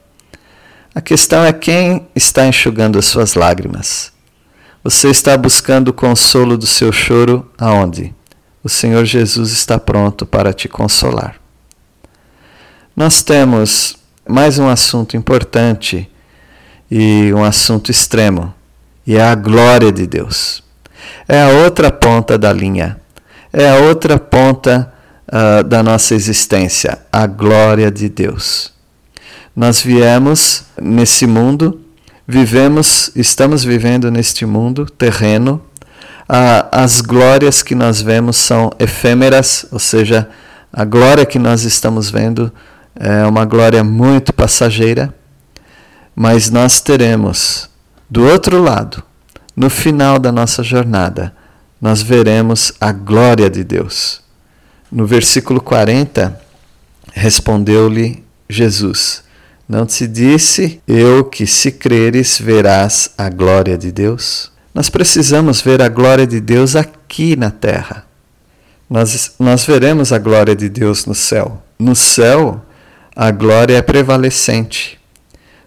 A 0.96 1.00
questão 1.02 1.46
é 1.46 1.54
quem 1.54 2.08
está 2.16 2.48
enxugando 2.48 2.98
as 2.98 3.06
suas 3.06 3.36
lágrimas. 3.36 4.12
Você 4.84 5.10
está 5.10 5.38
buscando 5.38 5.90
o 5.90 5.94
consolo 5.94 6.58
do 6.58 6.66
seu 6.66 6.92
choro 6.92 7.48
aonde? 7.56 8.16
O 8.64 8.68
Senhor 8.68 9.06
Jesus 9.06 9.52
está 9.52 9.78
pronto 9.78 10.26
para 10.26 10.54
te 10.54 10.68
consolar. 10.68 11.36
Nós 12.96 13.22
temos 13.22 13.99
mais 14.30 14.60
um 14.60 14.70
assunto 14.70 15.18
importante 15.18 16.08
e 16.90 17.34
um 17.34 17.44
assunto 17.44 17.90
extremo, 17.90 18.54
e 19.06 19.18
é 19.18 19.24
a 19.24 19.34
glória 19.34 19.92
de 19.92 20.06
Deus. 20.06 20.64
É 21.28 21.42
a 21.42 21.64
outra 21.64 21.92
ponta 21.92 22.38
da 22.38 22.54
linha, 22.54 23.00
é 23.52 23.68
a 23.68 23.78
outra 23.78 24.20
ponta 24.20 24.94
uh, 25.28 25.64
da 25.64 25.82
nossa 25.82 26.14
existência, 26.14 27.00
a 27.12 27.26
glória 27.26 27.90
de 27.90 28.08
Deus. 28.08 28.72
Nós 29.56 29.82
viemos 29.82 30.64
nesse 30.80 31.26
mundo, 31.26 31.82
vivemos, 32.28 33.12
estamos 33.16 33.64
vivendo 33.64 34.12
neste 34.12 34.46
mundo 34.46 34.86
terreno. 34.86 35.60
Uh, 36.30 36.70
as 36.72 37.02
glórias 37.02 37.64
que 37.64 37.74
nós 37.74 38.00
vemos 38.00 38.38
são 38.38 38.72
efêmeras, 38.78 39.66
ou 39.72 39.80
seja, 39.80 40.30
a 40.72 40.86
glória 40.86 41.26
que 41.26 41.40
nós 41.40 41.64
estamos 41.64 42.12
vendo 42.12 42.54
é 42.96 43.26
uma 43.26 43.46
glória 43.46 43.84
muito 43.84 44.34
passageira 44.34 45.14
mas 46.22 46.50
nós 46.50 46.82
teremos 46.82 47.70
do 48.10 48.26
outro 48.26 48.62
lado, 48.62 49.02
no 49.56 49.70
final 49.70 50.20
da 50.20 50.34
nossa 50.34 50.62
jornada, 50.62 51.34
nós 51.80 52.02
veremos 52.02 52.74
a 52.78 52.92
glória 52.92 53.50
de 53.50 53.64
Deus. 53.64 54.20
No 54.92 55.08
versículo 55.08 55.62
40, 55.62 56.38
respondeu-lhe 57.14 58.22
Jesus: 58.50 59.24
Não 59.66 59.86
te 59.86 60.06
disse 60.06 60.82
eu 60.86 61.24
que, 61.24 61.48
se 61.48 61.72
creres, 61.72 62.38
verás 62.38 63.12
a 63.18 63.30
glória 63.30 63.78
de 63.78 63.90
Deus? 63.90 64.52
Nós 64.76 64.90
precisamos 64.90 65.62
ver 65.62 65.82
a 65.82 65.88
glória 65.88 66.28
de 66.28 66.42
Deus 66.42 66.76
aqui 66.76 67.38
na 67.38 67.50
terra. 67.50 68.06
Nós, 68.90 69.36
nós 69.40 69.64
veremos 69.64 70.12
a 70.12 70.18
glória 70.20 70.54
de 70.54 70.68
Deus 70.68 71.06
no 71.06 71.16
céu. 71.16 71.64
No 71.80 71.96
céu, 71.96 72.62
a 73.22 73.32
glória 73.32 73.76
é 73.76 73.82
prevalecente. 73.82 74.98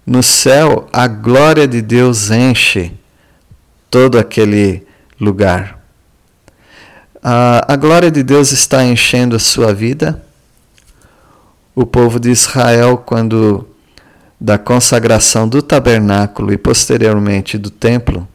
No 0.07 0.23
céu, 0.23 0.89
a 0.91 1.07
glória 1.07 1.69
de 1.69 1.83
Deus 1.83 2.31
enche 2.31 2.93
todo 3.91 4.19
aquele 4.19 4.87
lugar. 5.21 5.79
A, 7.23 7.75
a 7.75 7.77
glória 7.77 8.11
de 8.11 8.23
Deus 8.23 8.53
está 8.53 8.83
enchendo 8.83 9.37
a 9.37 9.39
sua 9.39 9.75
vida. 9.75 10.25
O 11.75 11.85
povo 11.85 12.19
de 12.19 12.31
Israel, 12.31 12.97
quando 12.97 13.69
da 14.41 14.57
consagração 14.57 15.47
do 15.47 15.61
tabernáculo 15.61 16.55
e 16.55 16.57
posteriormente 16.57 17.59
do 17.59 17.69
templo, 17.69 18.27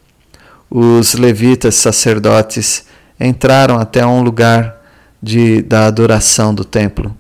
os 0.69 1.15
levitas 1.15 1.74
sacerdotes 1.74 2.86
entraram 3.19 3.79
até 3.79 4.05
um 4.05 4.21
lugar 4.21 4.79
de, 5.19 5.63
da 5.63 5.88
adoração 5.88 6.53
do 6.53 6.63
templo. 6.63 7.17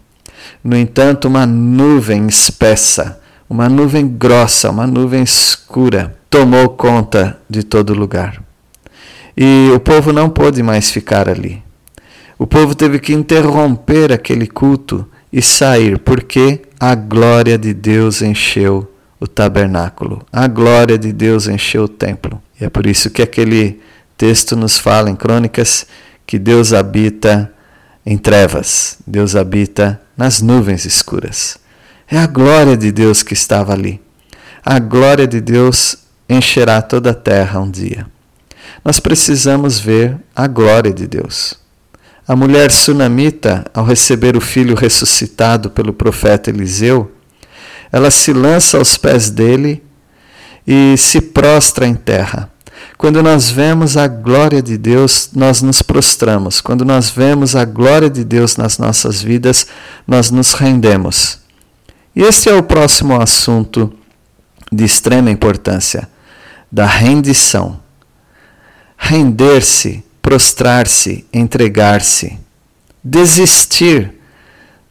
No 0.63 0.77
entanto, 0.77 1.27
uma 1.27 1.45
nuvem 1.45 2.27
espessa 2.27 3.19
uma 3.49 3.69
nuvem 3.69 4.07
grossa, 4.07 4.69
uma 4.69 4.85
nuvem 4.85 5.23
escura, 5.23 6.15
tomou 6.29 6.69
conta 6.69 7.39
de 7.49 7.63
todo 7.63 7.93
lugar. 7.93 8.41
E 9.35 9.71
o 9.73 9.79
povo 9.79 10.11
não 10.11 10.29
pôde 10.29 10.61
mais 10.61 10.91
ficar 10.91 11.29
ali. 11.29 11.63
O 12.37 12.45
povo 12.45 12.75
teve 12.75 12.99
que 12.99 13.13
interromper 13.13 14.11
aquele 14.11 14.47
culto 14.47 15.07
e 15.31 15.41
sair, 15.41 15.97
porque 15.99 16.61
a 16.79 16.93
glória 16.93 17.57
de 17.57 17.73
Deus 17.73 18.21
encheu 18.21 18.91
o 19.19 19.27
tabernáculo, 19.27 20.23
a 20.31 20.47
glória 20.47 20.97
de 20.97 21.11
Deus 21.11 21.47
encheu 21.47 21.85
o 21.85 21.89
templo. 21.89 22.41
E 22.59 22.65
é 22.65 22.69
por 22.69 22.85
isso 22.85 23.09
que 23.09 23.21
aquele 23.21 23.79
texto 24.17 24.55
nos 24.55 24.77
fala 24.77 25.09
em 25.09 25.15
Crônicas 25.15 25.87
que 26.25 26.37
Deus 26.37 26.73
habita 26.73 27.51
em 28.09 28.17
trevas, 28.17 28.99
Deus 29.05 29.35
habita 29.35 29.99
nas 30.15 30.41
nuvens 30.41 30.85
escuras. 30.85 31.57
É 32.09 32.17
a 32.17 32.25
glória 32.25 32.77
de 32.77 32.89
Deus 32.89 33.21
que 33.21 33.33
estava 33.33 33.73
ali. 33.73 34.01
A 34.63 34.79
glória 34.79 35.27
de 35.27 35.41
Deus 35.41 35.97
encherá 36.29 36.81
toda 36.81 37.11
a 37.11 37.13
terra 37.13 37.59
um 37.59 37.69
dia. 37.69 38.07
Nós 38.81 38.97
precisamos 38.97 39.77
ver 39.77 40.15
a 40.33 40.47
glória 40.47 40.93
de 40.93 41.05
Deus. 41.05 41.55
A 42.25 42.33
mulher 42.33 42.71
sunamita, 42.71 43.65
ao 43.73 43.83
receber 43.83 44.37
o 44.37 44.41
filho 44.41 44.73
ressuscitado 44.73 45.69
pelo 45.69 45.91
profeta 45.91 46.49
Eliseu, 46.49 47.11
ela 47.91 48.09
se 48.09 48.31
lança 48.31 48.77
aos 48.77 48.97
pés 48.97 49.29
dele 49.29 49.83
e 50.65 50.95
se 50.95 51.19
prostra 51.19 51.85
em 51.85 51.93
terra. 51.93 52.49
Quando 52.97 53.21
nós 53.21 53.49
vemos 53.49 53.95
a 53.95 54.07
glória 54.07 54.61
de 54.61 54.77
Deus, 54.77 55.29
nós 55.33 55.61
nos 55.61 55.83
prostramos. 55.83 56.59
Quando 56.59 56.83
nós 56.83 57.11
vemos 57.11 57.55
a 57.55 57.63
glória 57.63 58.09
de 58.09 58.23
Deus 58.23 58.57
nas 58.57 58.79
nossas 58.79 59.21
vidas, 59.21 59.67
nós 60.07 60.31
nos 60.31 60.53
rendemos. 60.53 61.39
E 62.15 62.23
esse 62.23 62.49
é 62.49 62.53
o 62.55 62.63
próximo 62.63 63.21
assunto 63.21 63.93
de 64.71 64.83
extrema 64.83 65.29
importância, 65.29 66.09
da 66.71 66.85
rendição. 66.87 67.79
Render-se, 68.97 70.03
prostrar-se, 70.19 71.25
entregar-se, 71.31 72.39
desistir 73.03 74.15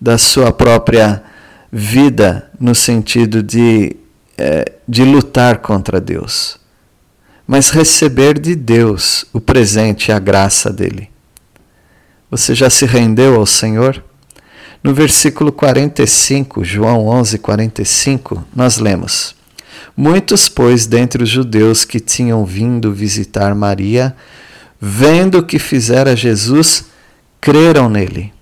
da 0.01 0.17
sua 0.17 0.53
própria 0.53 1.25
vida 1.73 2.49
no 2.61 2.75
sentido 2.75 3.43
de, 3.43 3.97
é, 4.39 4.73
de 4.87 5.05
lutar 5.05 5.59
contra 5.59 6.01
Deus, 6.01 6.59
mas 7.47 7.71
receber 7.71 8.39
de 8.39 8.55
Deus 8.55 9.25
o 9.33 9.41
presente 9.41 10.09
e 10.09 10.13
a 10.13 10.19
graça 10.19 10.73
dele. 10.73 11.09
Você 12.31 12.55
já 12.55 12.69
se 12.69 12.85
rendeu 12.85 13.37
ao 13.37 13.47
Senhor? 13.47 14.03
No 14.83 14.93
versículo 14.93 15.53
45, 15.53 16.65
João 16.65 17.07
11, 17.07 17.39
45, 17.39 18.45
nós 18.55 18.79
lemos: 18.79 19.35
Muitos, 19.97 20.49
pois, 20.49 20.87
dentre 20.87 21.23
os 21.23 21.29
judeus 21.29 21.85
que 21.85 22.01
tinham 22.01 22.45
vindo 22.45 22.93
visitar 22.93 23.55
Maria, 23.55 24.15
vendo 24.81 25.39
o 25.39 25.43
que 25.43 25.59
fizera 25.59 26.17
Jesus, 26.17 26.87
creram 27.41 27.89
nele. 27.89 28.33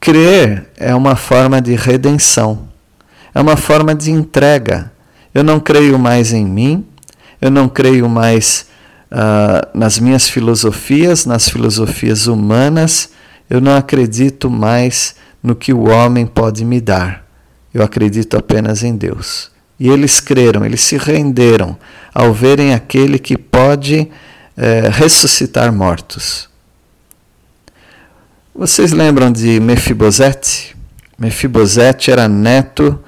Crer 0.00 0.70
é 0.76 0.94
uma 0.94 1.16
forma 1.16 1.60
de 1.60 1.74
redenção, 1.74 2.68
é 3.34 3.40
uma 3.40 3.56
forma 3.56 3.94
de 3.94 4.10
entrega. 4.10 4.92
Eu 5.34 5.44
não 5.44 5.60
creio 5.60 5.98
mais 5.98 6.32
em 6.32 6.46
mim, 6.46 6.86
eu 7.40 7.50
não 7.50 7.68
creio 7.68 8.08
mais 8.08 8.66
uh, 9.10 9.78
nas 9.78 9.98
minhas 9.98 10.28
filosofias, 10.28 11.26
nas 11.26 11.48
filosofias 11.48 12.26
humanas, 12.26 13.10
eu 13.48 13.60
não 13.60 13.76
acredito 13.76 14.50
mais 14.50 15.14
no 15.42 15.54
que 15.54 15.72
o 15.72 15.88
homem 15.88 16.26
pode 16.26 16.64
me 16.64 16.80
dar. 16.80 17.24
Eu 17.72 17.82
acredito 17.82 18.36
apenas 18.36 18.82
em 18.82 18.96
Deus. 18.96 19.50
E 19.78 19.88
eles 19.88 20.20
creram, 20.20 20.64
eles 20.64 20.80
se 20.80 20.96
renderam 20.96 21.76
ao 22.14 22.32
verem 22.32 22.72
aquele 22.72 23.18
que 23.18 23.36
pode 23.36 24.10
é, 24.56 24.88
ressuscitar 24.90 25.72
mortos. 25.72 26.48
Vocês 28.54 28.92
lembram 28.92 29.30
de 29.30 29.60
Mefibosete? 29.60 30.74
Mefibosete 31.18 32.10
era 32.10 32.26
neto 32.26 32.98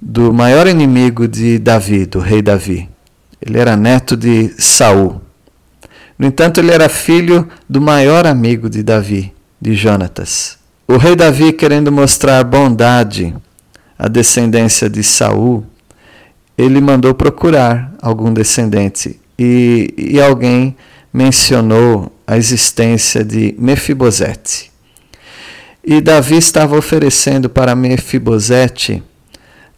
do 0.00 0.32
maior 0.32 0.66
inimigo 0.66 1.26
de 1.26 1.58
Davi, 1.58 2.04
do 2.04 2.18
rei 2.18 2.42
Davi. 2.42 2.93
Ele 3.46 3.58
era 3.58 3.76
neto 3.76 4.16
de 4.16 4.54
Saul. 4.58 5.20
No 6.18 6.26
entanto, 6.26 6.60
ele 6.60 6.70
era 6.70 6.88
filho 6.88 7.46
do 7.68 7.78
maior 7.78 8.26
amigo 8.26 8.70
de 8.70 8.82
Davi, 8.82 9.34
de 9.60 9.74
Jonatas. 9.74 10.56
O 10.88 10.96
rei 10.96 11.14
Davi, 11.14 11.52
querendo 11.52 11.92
mostrar 11.92 12.42
bondade 12.42 13.34
à 13.98 14.08
descendência 14.08 14.88
de 14.88 15.02
Saul, 15.02 15.62
ele 16.56 16.80
mandou 16.80 17.12
procurar 17.12 17.92
algum 18.00 18.32
descendente 18.32 19.20
e, 19.38 19.92
e 19.96 20.20
alguém 20.20 20.74
mencionou 21.12 22.10
a 22.26 22.38
existência 22.38 23.22
de 23.22 23.54
Mefibosete. 23.58 24.72
E 25.84 26.00
Davi 26.00 26.36
estava 26.36 26.78
oferecendo 26.78 27.50
para 27.50 27.74
Mefibosete 27.74 29.02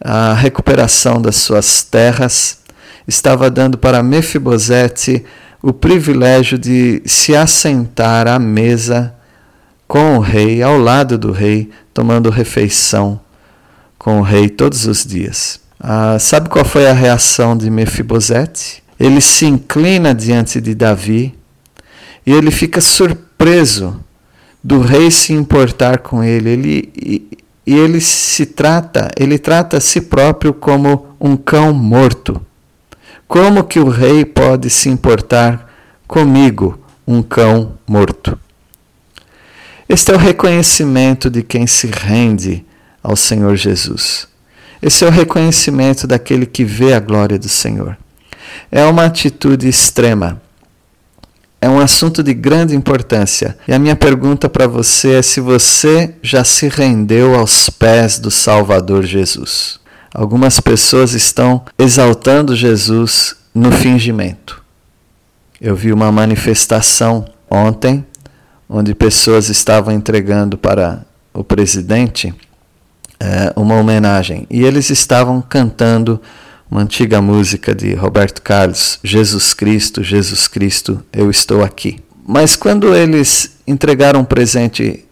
a 0.01 0.35
recuperação 0.35 1.21
das 1.21 1.37
suas 1.37 1.83
terras, 1.83 2.59
estava 3.07 3.51
dando 3.51 3.79
para 3.79 4.03
Mefibosete 4.03 5.25
o 5.63 5.73
privilégio 5.73 6.59
de 6.59 7.03
se 7.05 7.35
assentar 7.35 8.29
à 8.29 8.39
mesa 8.39 9.15
com 9.87 10.17
o 10.17 10.21
rei, 10.21 10.63
ao 10.63 10.79
lado 10.79 11.17
do 11.17 11.33
rei, 11.33 11.71
tomando 11.95 12.31
refeição 12.31 13.21
com 13.99 14.21
o 14.21 14.23
rei 14.23 14.49
todos 14.49 14.87
os 14.87 15.05
dias. 15.05 15.61
Ah, 15.81 16.19
sabe 16.19 16.49
qual 16.49 16.65
foi 16.65 16.87
a 16.89 16.93
reação 16.93 17.57
de 17.57 17.71
Mefibosete? 17.71 18.83
Ele 18.99 19.21
se 19.21 19.47
inclina 19.47 20.15
diante 20.15 20.61
de 20.61 20.75
Davi 20.75 21.35
e 22.25 22.33
ele 22.33 22.51
fica 22.51 22.81
surpreso 22.81 24.01
do 24.63 24.81
rei 24.81 25.11
se 25.11 25.33
importar 25.33 25.99
com 25.99 26.25
ele. 26.25 26.51
Ele 26.51 26.93
e, 26.97 27.39
e 27.67 27.75
ele 27.75 28.01
se 28.01 28.47
trata, 28.47 29.11
ele 29.19 29.39
trata 29.39 29.77
a 29.77 29.81
si 29.81 30.01
próprio 30.01 30.55
como 30.55 31.07
um 31.21 31.37
cão 31.37 31.73
morto. 31.73 32.41
Como 33.29 33.65
que 33.65 33.81
o 33.81 33.89
rei 33.89 34.25
pode 34.25 34.71
se 34.71 34.89
importar 34.89 35.73
comigo, 36.07 36.79
um 37.07 37.23
cão 37.23 37.77
morto? 37.87 38.39
Este 39.89 40.13
é 40.13 40.15
o 40.15 40.19
reconhecimento 40.19 41.29
de 41.29 41.43
quem 41.43 41.67
se 41.67 41.89
rende 41.89 42.65
ao 43.03 43.17
Senhor 43.17 43.57
Jesus. 43.57 44.29
Esse 44.81 45.05
é 45.05 45.09
o 45.09 45.11
reconhecimento 45.11 46.07
daquele 46.07 46.47
que 46.47 46.65
vê 46.65 46.93
a 46.93 47.01
glória 47.01 47.39
do 47.39 47.49
Senhor. 47.49 47.97
É 48.71 48.85
uma 48.85 49.05
atitude 49.05 49.69
extrema. 49.69 50.41
É 51.61 51.69
um 51.69 51.81
assunto 51.81 52.23
de 52.23 52.35
grande 52.35 52.77
importância. 52.77 53.57
E 53.67 53.73
a 53.73 53.79
minha 53.79 53.97
pergunta 53.97 54.49
para 54.49 54.67
você 54.67 55.15
é 55.15 55.23
se 55.23 55.41
você 55.41 56.15
já 56.23 56.45
se 56.45 56.69
rendeu 56.69 57.35
aos 57.35 57.71
pés 57.71 58.19
do 58.19 58.31
Salvador 58.31 59.05
Jesus. 59.05 59.81
Algumas 60.19 60.59
pessoas 60.61 61.13
estão 61.13 61.61
exaltando 61.79 62.57
Jesus 62.57 63.37
no 63.55 63.71
fingimento. 63.71 64.65
Eu 65.61 65.77
vi 65.77 65.93
uma 65.93 66.11
manifestação 66.11 67.27
ontem 67.51 68.03
onde 68.67 68.95
pessoas 68.95 69.51
estavam 69.51 69.93
entregando 69.93 70.57
para 70.57 71.05
o 71.35 71.45
presidente 71.45 72.35
é, 73.21 73.53
uma 73.55 73.75
homenagem. 73.75 74.47
E 74.49 74.65
eles 74.65 74.89
estavam 74.89 75.43
cantando 75.43 76.19
uma 76.71 76.81
antiga 76.81 77.21
música 77.21 77.75
de 77.75 77.93
Roberto 77.93 78.41
Carlos, 78.41 78.99
Jesus 79.05 79.53
Cristo, 79.53 80.03
Jesus 80.03 80.49
Cristo, 80.49 81.05
eu 81.13 81.31
estou 81.31 81.63
aqui. 81.63 81.99
Mas 82.27 82.57
quando 82.57 82.95
eles 82.95 83.59
entregaram 83.67 84.21
um 84.21 84.25
presente 84.25 85.05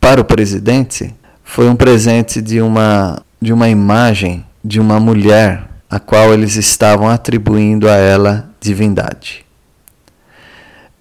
para 0.00 0.20
o 0.20 0.24
presidente, 0.24 1.14
foi 1.44 1.68
um 1.68 1.76
presente 1.76 2.42
de 2.42 2.60
uma, 2.60 3.22
de 3.40 3.52
uma 3.52 3.68
imagem 3.68 4.44
de 4.64 4.80
uma 4.80 4.98
mulher 5.00 5.68
a 5.88 5.98
qual 5.98 6.32
eles 6.32 6.56
estavam 6.56 7.08
atribuindo 7.08 7.88
a 7.88 7.94
ela 7.94 8.50
divindade 8.60 9.48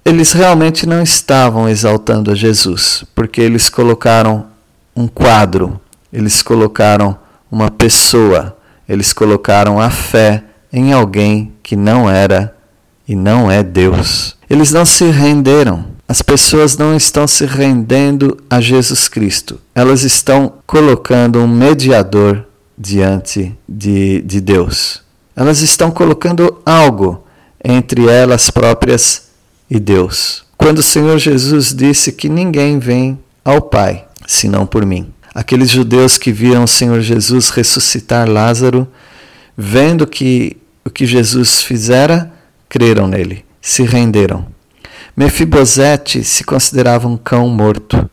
eles 0.08 0.32
realmente 0.32 0.88
não 0.88 1.02
estavam 1.02 1.68
exaltando 1.68 2.32
a 2.32 2.36
Jesus, 2.36 3.04
porque 3.14 3.42
eles 3.42 3.68
colocaram 3.68 4.46
um 4.96 5.06
quadro, 5.06 5.82
eles 6.14 6.42
colocaram 6.42 7.18
uma 7.52 7.70
pessoa, 7.70 8.56
eles 8.88 9.12
colocaram 9.12 9.82
a 9.82 9.90
fé 9.90 10.46
em 10.72 10.94
alguém 10.94 11.52
que 11.62 11.76
não 11.76 12.10
era 12.10 12.56
e 13.06 13.18
não 13.18 13.52
é 13.52 13.62
Deus. 13.62 14.38
Eles 14.50 14.72
não 14.72 14.86
se 14.86 15.04
renderam. 15.12 15.86
As 16.08 16.22
pessoas 16.22 16.78
não 16.78 16.96
estão 16.96 17.28
se 17.28 17.46
rendendo 17.46 18.38
a 18.50 18.62
Jesus 18.62 19.10
Cristo. 19.10 19.60
Elas 19.76 20.04
estão 20.04 20.54
colocando 20.66 21.40
um 21.40 21.48
mediador 21.50 22.46
diante 22.78 23.58
de, 23.68 24.22
de 24.22 24.40
Deus. 24.40 25.02
Elas 25.36 25.62
estão 25.62 25.90
colocando 25.92 26.62
algo 26.66 27.24
entre 27.64 28.08
elas 28.08 28.50
próprias 28.50 29.30
e 29.70 29.80
Deus. 29.80 30.46
Quando 30.58 30.80
o 30.80 30.84
Senhor 30.84 31.18
Jesus 31.18 31.74
disse 31.74 32.12
que 32.12 32.30
ninguém 32.30 32.80
vem 32.80 33.20
ao 33.44 33.62
Pai 33.62 34.06
senão 34.26 34.66
por 34.66 34.86
mim. 34.86 35.14
Aqueles 35.34 35.70
judeus 35.70 36.18
que 36.18 36.32
viram 36.32 36.64
o 36.64 36.68
Senhor 36.68 37.00
Jesus 37.02 37.50
ressuscitar 37.50 38.30
Lázaro, 38.30 38.88
vendo 39.56 40.06
que 40.06 40.58
o 40.84 40.90
que 40.90 41.06
Jesus 41.06 41.62
fizera, 41.62 42.32
creram 42.68 43.08
nele, 43.08 43.46
se 43.62 43.84
renderam. 43.84 44.48
Mefibosete 45.16 46.24
se 46.24 46.44
considerava 46.44 47.08
um 47.08 47.18
cão 47.18 47.48
morto. 47.50 48.10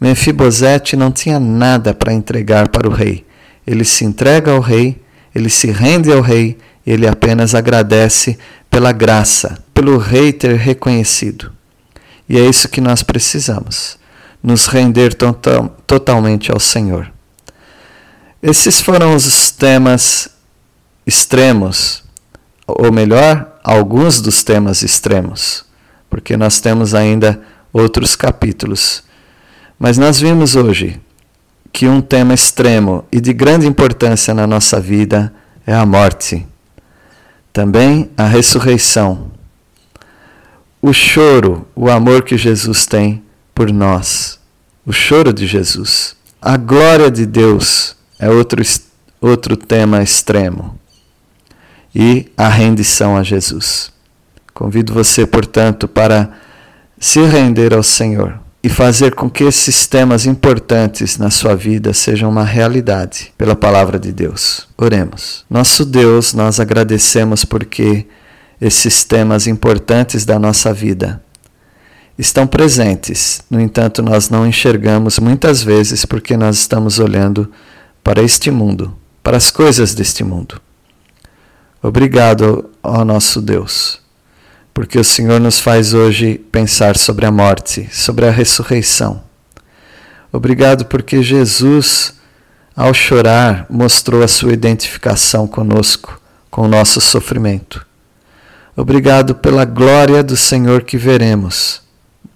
Mefibosete 0.00 0.96
não 0.96 1.10
tinha 1.10 1.38
nada 1.40 1.94
para 1.94 2.12
entregar 2.12 2.68
para 2.68 2.88
o 2.88 2.92
rei. 2.92 3.23
Ele 3.66 3.84
se 3.84 4.04
entrega 4.04 4.52
ao 4.52 4.60
rei, 4.60 5.02
ele 5.34 5.48
se 5.48 5.70
rende 5.70 6.12
ao 6.12 6.20
rei, 6.20 6.58
ele 6.86 7.06
apenas 7.06 7.54
agradece 7.54 8.38
pela 8.70 8.92
graça, 8.92 9.58
pelo 9.72 9.98
rei 9.98 10.32
ter 10.32 10.56
reconhecido. 10.56 11.52
E 12.28 12.38
é 12.38 12.44
isso 12.44 12.68
que 12.68 12.80
nós 12.80 13.02
precisamos, 13.02 13.98
nos 14.42 14.66
render 14.66 15.14
total, 15.14 15.76
totalmente 15.86 16.50
ao 16.50 16.60
Senhor. 16.60 17.10
Esses 18.42 18.80
foram 18.80 19.14
os 19.14 19.50
temas 19.50 20.28
extremos, 21.06 22.02
ou 22.66 22.92
melhor, 22.92 23.58
alguns 23.62 24.20
dos 24.20 24.42
temas 24.42 24.82
extremos, 24.82 25.64
porque 26.10 26.36
nós 26.36 26.60
temos 26.60 26.94
ainda 26.94 27.40
outros 27.72 28.14
capítulos. 28.14 29.02
Mas 29.78 29.98
nós 29.98 30.20
vimos 30.20 30.54
hoje 30.54 31.00
que 31.74 31.88
um 31.88 32.00
tema 32.00 32.32
extremo 32.32 33.04
e 33.10 33.20
de 33.20 33.32
grande 33.32 33.66
importância 33.66 34.32
na 34.32 34.46
nossa 34.46 34.80
vida 34.80 35.34
é 35.66 35.74
a 35.74 35.84
morte. 35.84 36.46
Também 37.52 38.08
a 38.16 38.28
ressurreição 38.28 39.32
o 40.80 40.92
choro, 40.92 41.66
o 41.74 41.90
amor 41.90 42.22
que 42.22 42.36
Jesus 42.36 42.84
tem 42.84 43.24
por 43.54 43.72
nós, 43.72 44.38
o 44.84 44.92
choro 44.92 45.32
de 45.32 45.46
Jesus. 45.46 46.14
A 46.42 46.58
glória 46.58 47.10
de 47.10 47.24
Deus 47.24 47.96
é 48.18 48.28
outro, 48.28 48.62
outro 49.18 49.56
tema 49.56 50.02
extremo. 50.02 50.78
E 51.94 52.30
a 52.36 52.48
rendição 52.48 53.16
a 53.16 53.22
Jesus. 53.22 53.90
Convido 54.52 54.92
você, 54.92 55.26
portanto, 55.26 55.88
para 55.88 56.30
se 57.00 57.20
render 57.22 57.72
ao 57.72 57.82
Senhor 57.82 58.43
e 58.64 58.68
fazer 58.70 59.14
com 59.14 59.28
que 59.28 59.44
esses 59.44 59.86
temas 59.86 60.24
importantes 60.24 61.18
na 61.18 61.28
sua 61.28 61.54
vida 61.54 61.92
sejam 61.92 62.30
uma 62.30 62.44
realidade 62.44 63.30
pela 63.36 63.54
palavra 63.54 63.98
de 63.98 64.10
Deus. 64.10 64.66
Oremos. 64.78 65.44
Nosso 65.50 65.84
Deus, 65.84 66.32
nós 66.32 66.58
agradecemos 66.58 67.44
porque 67.44 68.06
esses 68.58 69.04
temas 69.04 69.46
importantes 69.46 70.24
da 70.24 70.38
nossa 70.38 70.72
vida 70.72 71.22
estão 72.16 72.46
presentes, 72.46 73.42
no 73.50 73.60
entanto, 73.60 74.02
nós 74.02 74.30
não 74.30 74.46
enxergamos 74.46 75.18
muitas 75.18 75.62
vezes 75.62 76.06
porque 76.06 76.34
nós 76.34 76.56
estamos 76.56 76.98
olhando 76.98 77.50
para 78.02 78.22
este 78.22 78.50
mundo, 78.50 78.96
para 79.22 79.36
as 79.36 79.50
coisas 79.50 79.94
deste 79.94 80.24
mundo. 80.24 80.58
Obrigado, 81.82 82.70
ó 82.82 83.04
nosso 83.04 83.42
Deus, 83.42 84.00
porque 84.74 84.98
o 84.98 85.04
Senhor 85.04 85.40
nos 85.40 85.60
faz 85.60 85.94
hoje 85.94 86.36
pensar 86.50 86.98
sobre 86.98 87.24
a 87.24 87.30
morte, 87.30 87.88
sobre 87.92 88.26
a 88.26 88.30
ressurreição. 88.32 89.22
Obrigado 90.32 90.84
porque 90.86 91.22
Jesus, 91.22 92.14
ao 92.74 92.92
chorar, 92.92 93.66
mostrou 93.70 94.24
a 94.24 94.26
sua 94.26 94.52
identificação 94.52 95.46
conosco, 95.46 96.20
com 96.50 96.62
o 96.62 96.68
nosso 96.68 97.00
sofrimento. 97.00 97.86
Obrigado 98.76 99.36
pela 99.36 99.64
glória 99.64 100.24
do 100.24 100.36
Senhor 100.36 100.82
que 100.82 100.96
veremos 100.98 101.80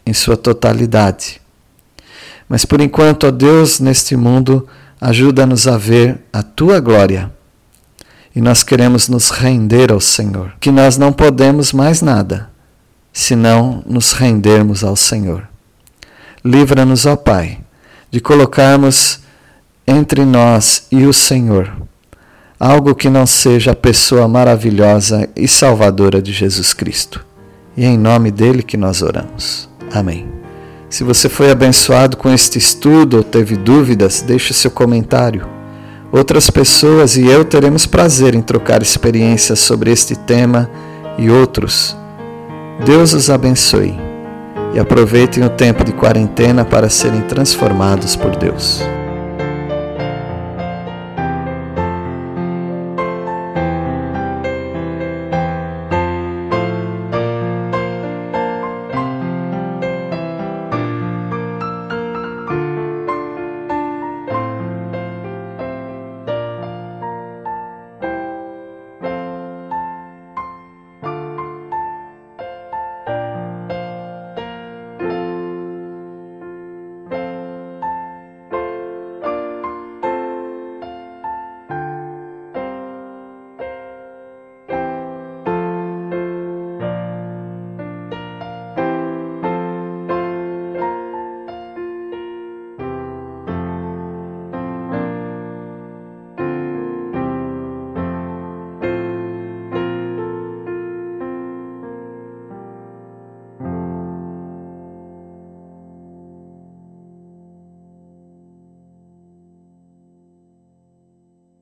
em 0.07 0.12
sua 0.12 0.37
totalidade. 0.37 1.40
Mas 2.48 2.64
por 2.64 2.81
enquanto, 2.81 3.27
ó 3.27 3.31
Deus, 3.33 3.81
neste 3.81 4.16
mundo, 4.16 4.66
ajuda-nos 5.01 5.66
a 5.66 5.77
ver 5.77 6.20
a 6.33 6.42
tua 6.44 6.79
glória. 6.79 7.33
E 8.34 8.40
nós 8.40 8.62
queremos 8.62 9.08
nos 9.08 9.30
render 9.30 9.90
ao 9.90 10.00
Senhor, 10.00 10.52
que 10.60 10.70
nós 10.70 10.96
não 10.96 11.12
podemos 11.12 11.72
mais 11.72 12.02
nada 12.02 12.50
senão 13.12 13.82
nos 13.86 14.12
rendermos 14.12 14.84
ao 14.84 14.94
Senhor. 14.94 15.48
Livra-nos, 16.44 17.04
ó 17.04 17.16
Pai, 17.16 17.58
de 18.10 18.20
colocarmos 18.20 19.20
entre 19.86 20.24
nós 20.24 20.86
e 20.92 21.04
o 21.04 21.12
Senhor 21.12 21.72
algo 22.58 22.94
que 22.94 23.08
não 23.08 23.26
seja 23.26 23.70
a 23.70 23.76
pessoa 23.76 24.26
maravilhosa 24.26 25.28
e 25.36 25.46
salvadora 25.46 26.20
de 26.20 26.32
Jesus 26.32 26.72
Cristo. 26.72 27.24
E 27.76 27.84
é 27.84 27.88
em 27.88 27.98
nome 27.98 28.30
dele 28.30 28.62
que 28.62 28.76
nós 28.76 29.02
oramos. 29.02 29.68
Amém. 29.92 30.26
Se 30.90 31.04
você 31.04 31.28
foi 31.28 31.50
abençoado 31.50 32.16
com 32.16 32.32
este 32.32 32.58
estudo 32.58 33.18
ou 33.18 33.22
teve 33.22 33.56
dúvidas, 33.56 34.22
deixe 34.22 34.52
seu 34.52 34.70
comentário. 34.70 35.58
Outras 36.18 36.50
pessoas 36.50 37.16
e 37.16 37.24
eu 37.28 37.44
teremos 37.44 37.87
prazer 37.87 38.35
em 38.35 38.42
trocar 38.42 38.83
experiências 38.83 39.61
sobre 39.61 39.92
este 39.92 40.16
tema 40.16 40.68
e 41.16 41.31
outros. 41.31 41.96
Deus 42.85 43.12
os 43.12 43.31
abençoe 43.31 43.96
e 44.74 44.81
aproveitem 44.81 45.44
o 45.44 45.48
tempo 45.48 45.85
de 45.85 45.92
quarentena 45.92 46.64
para 46.64 46.88
serem 46.88 47.20
transformados 47.20 48.16
por 48.16 48.35
Deus. 48.35 48.83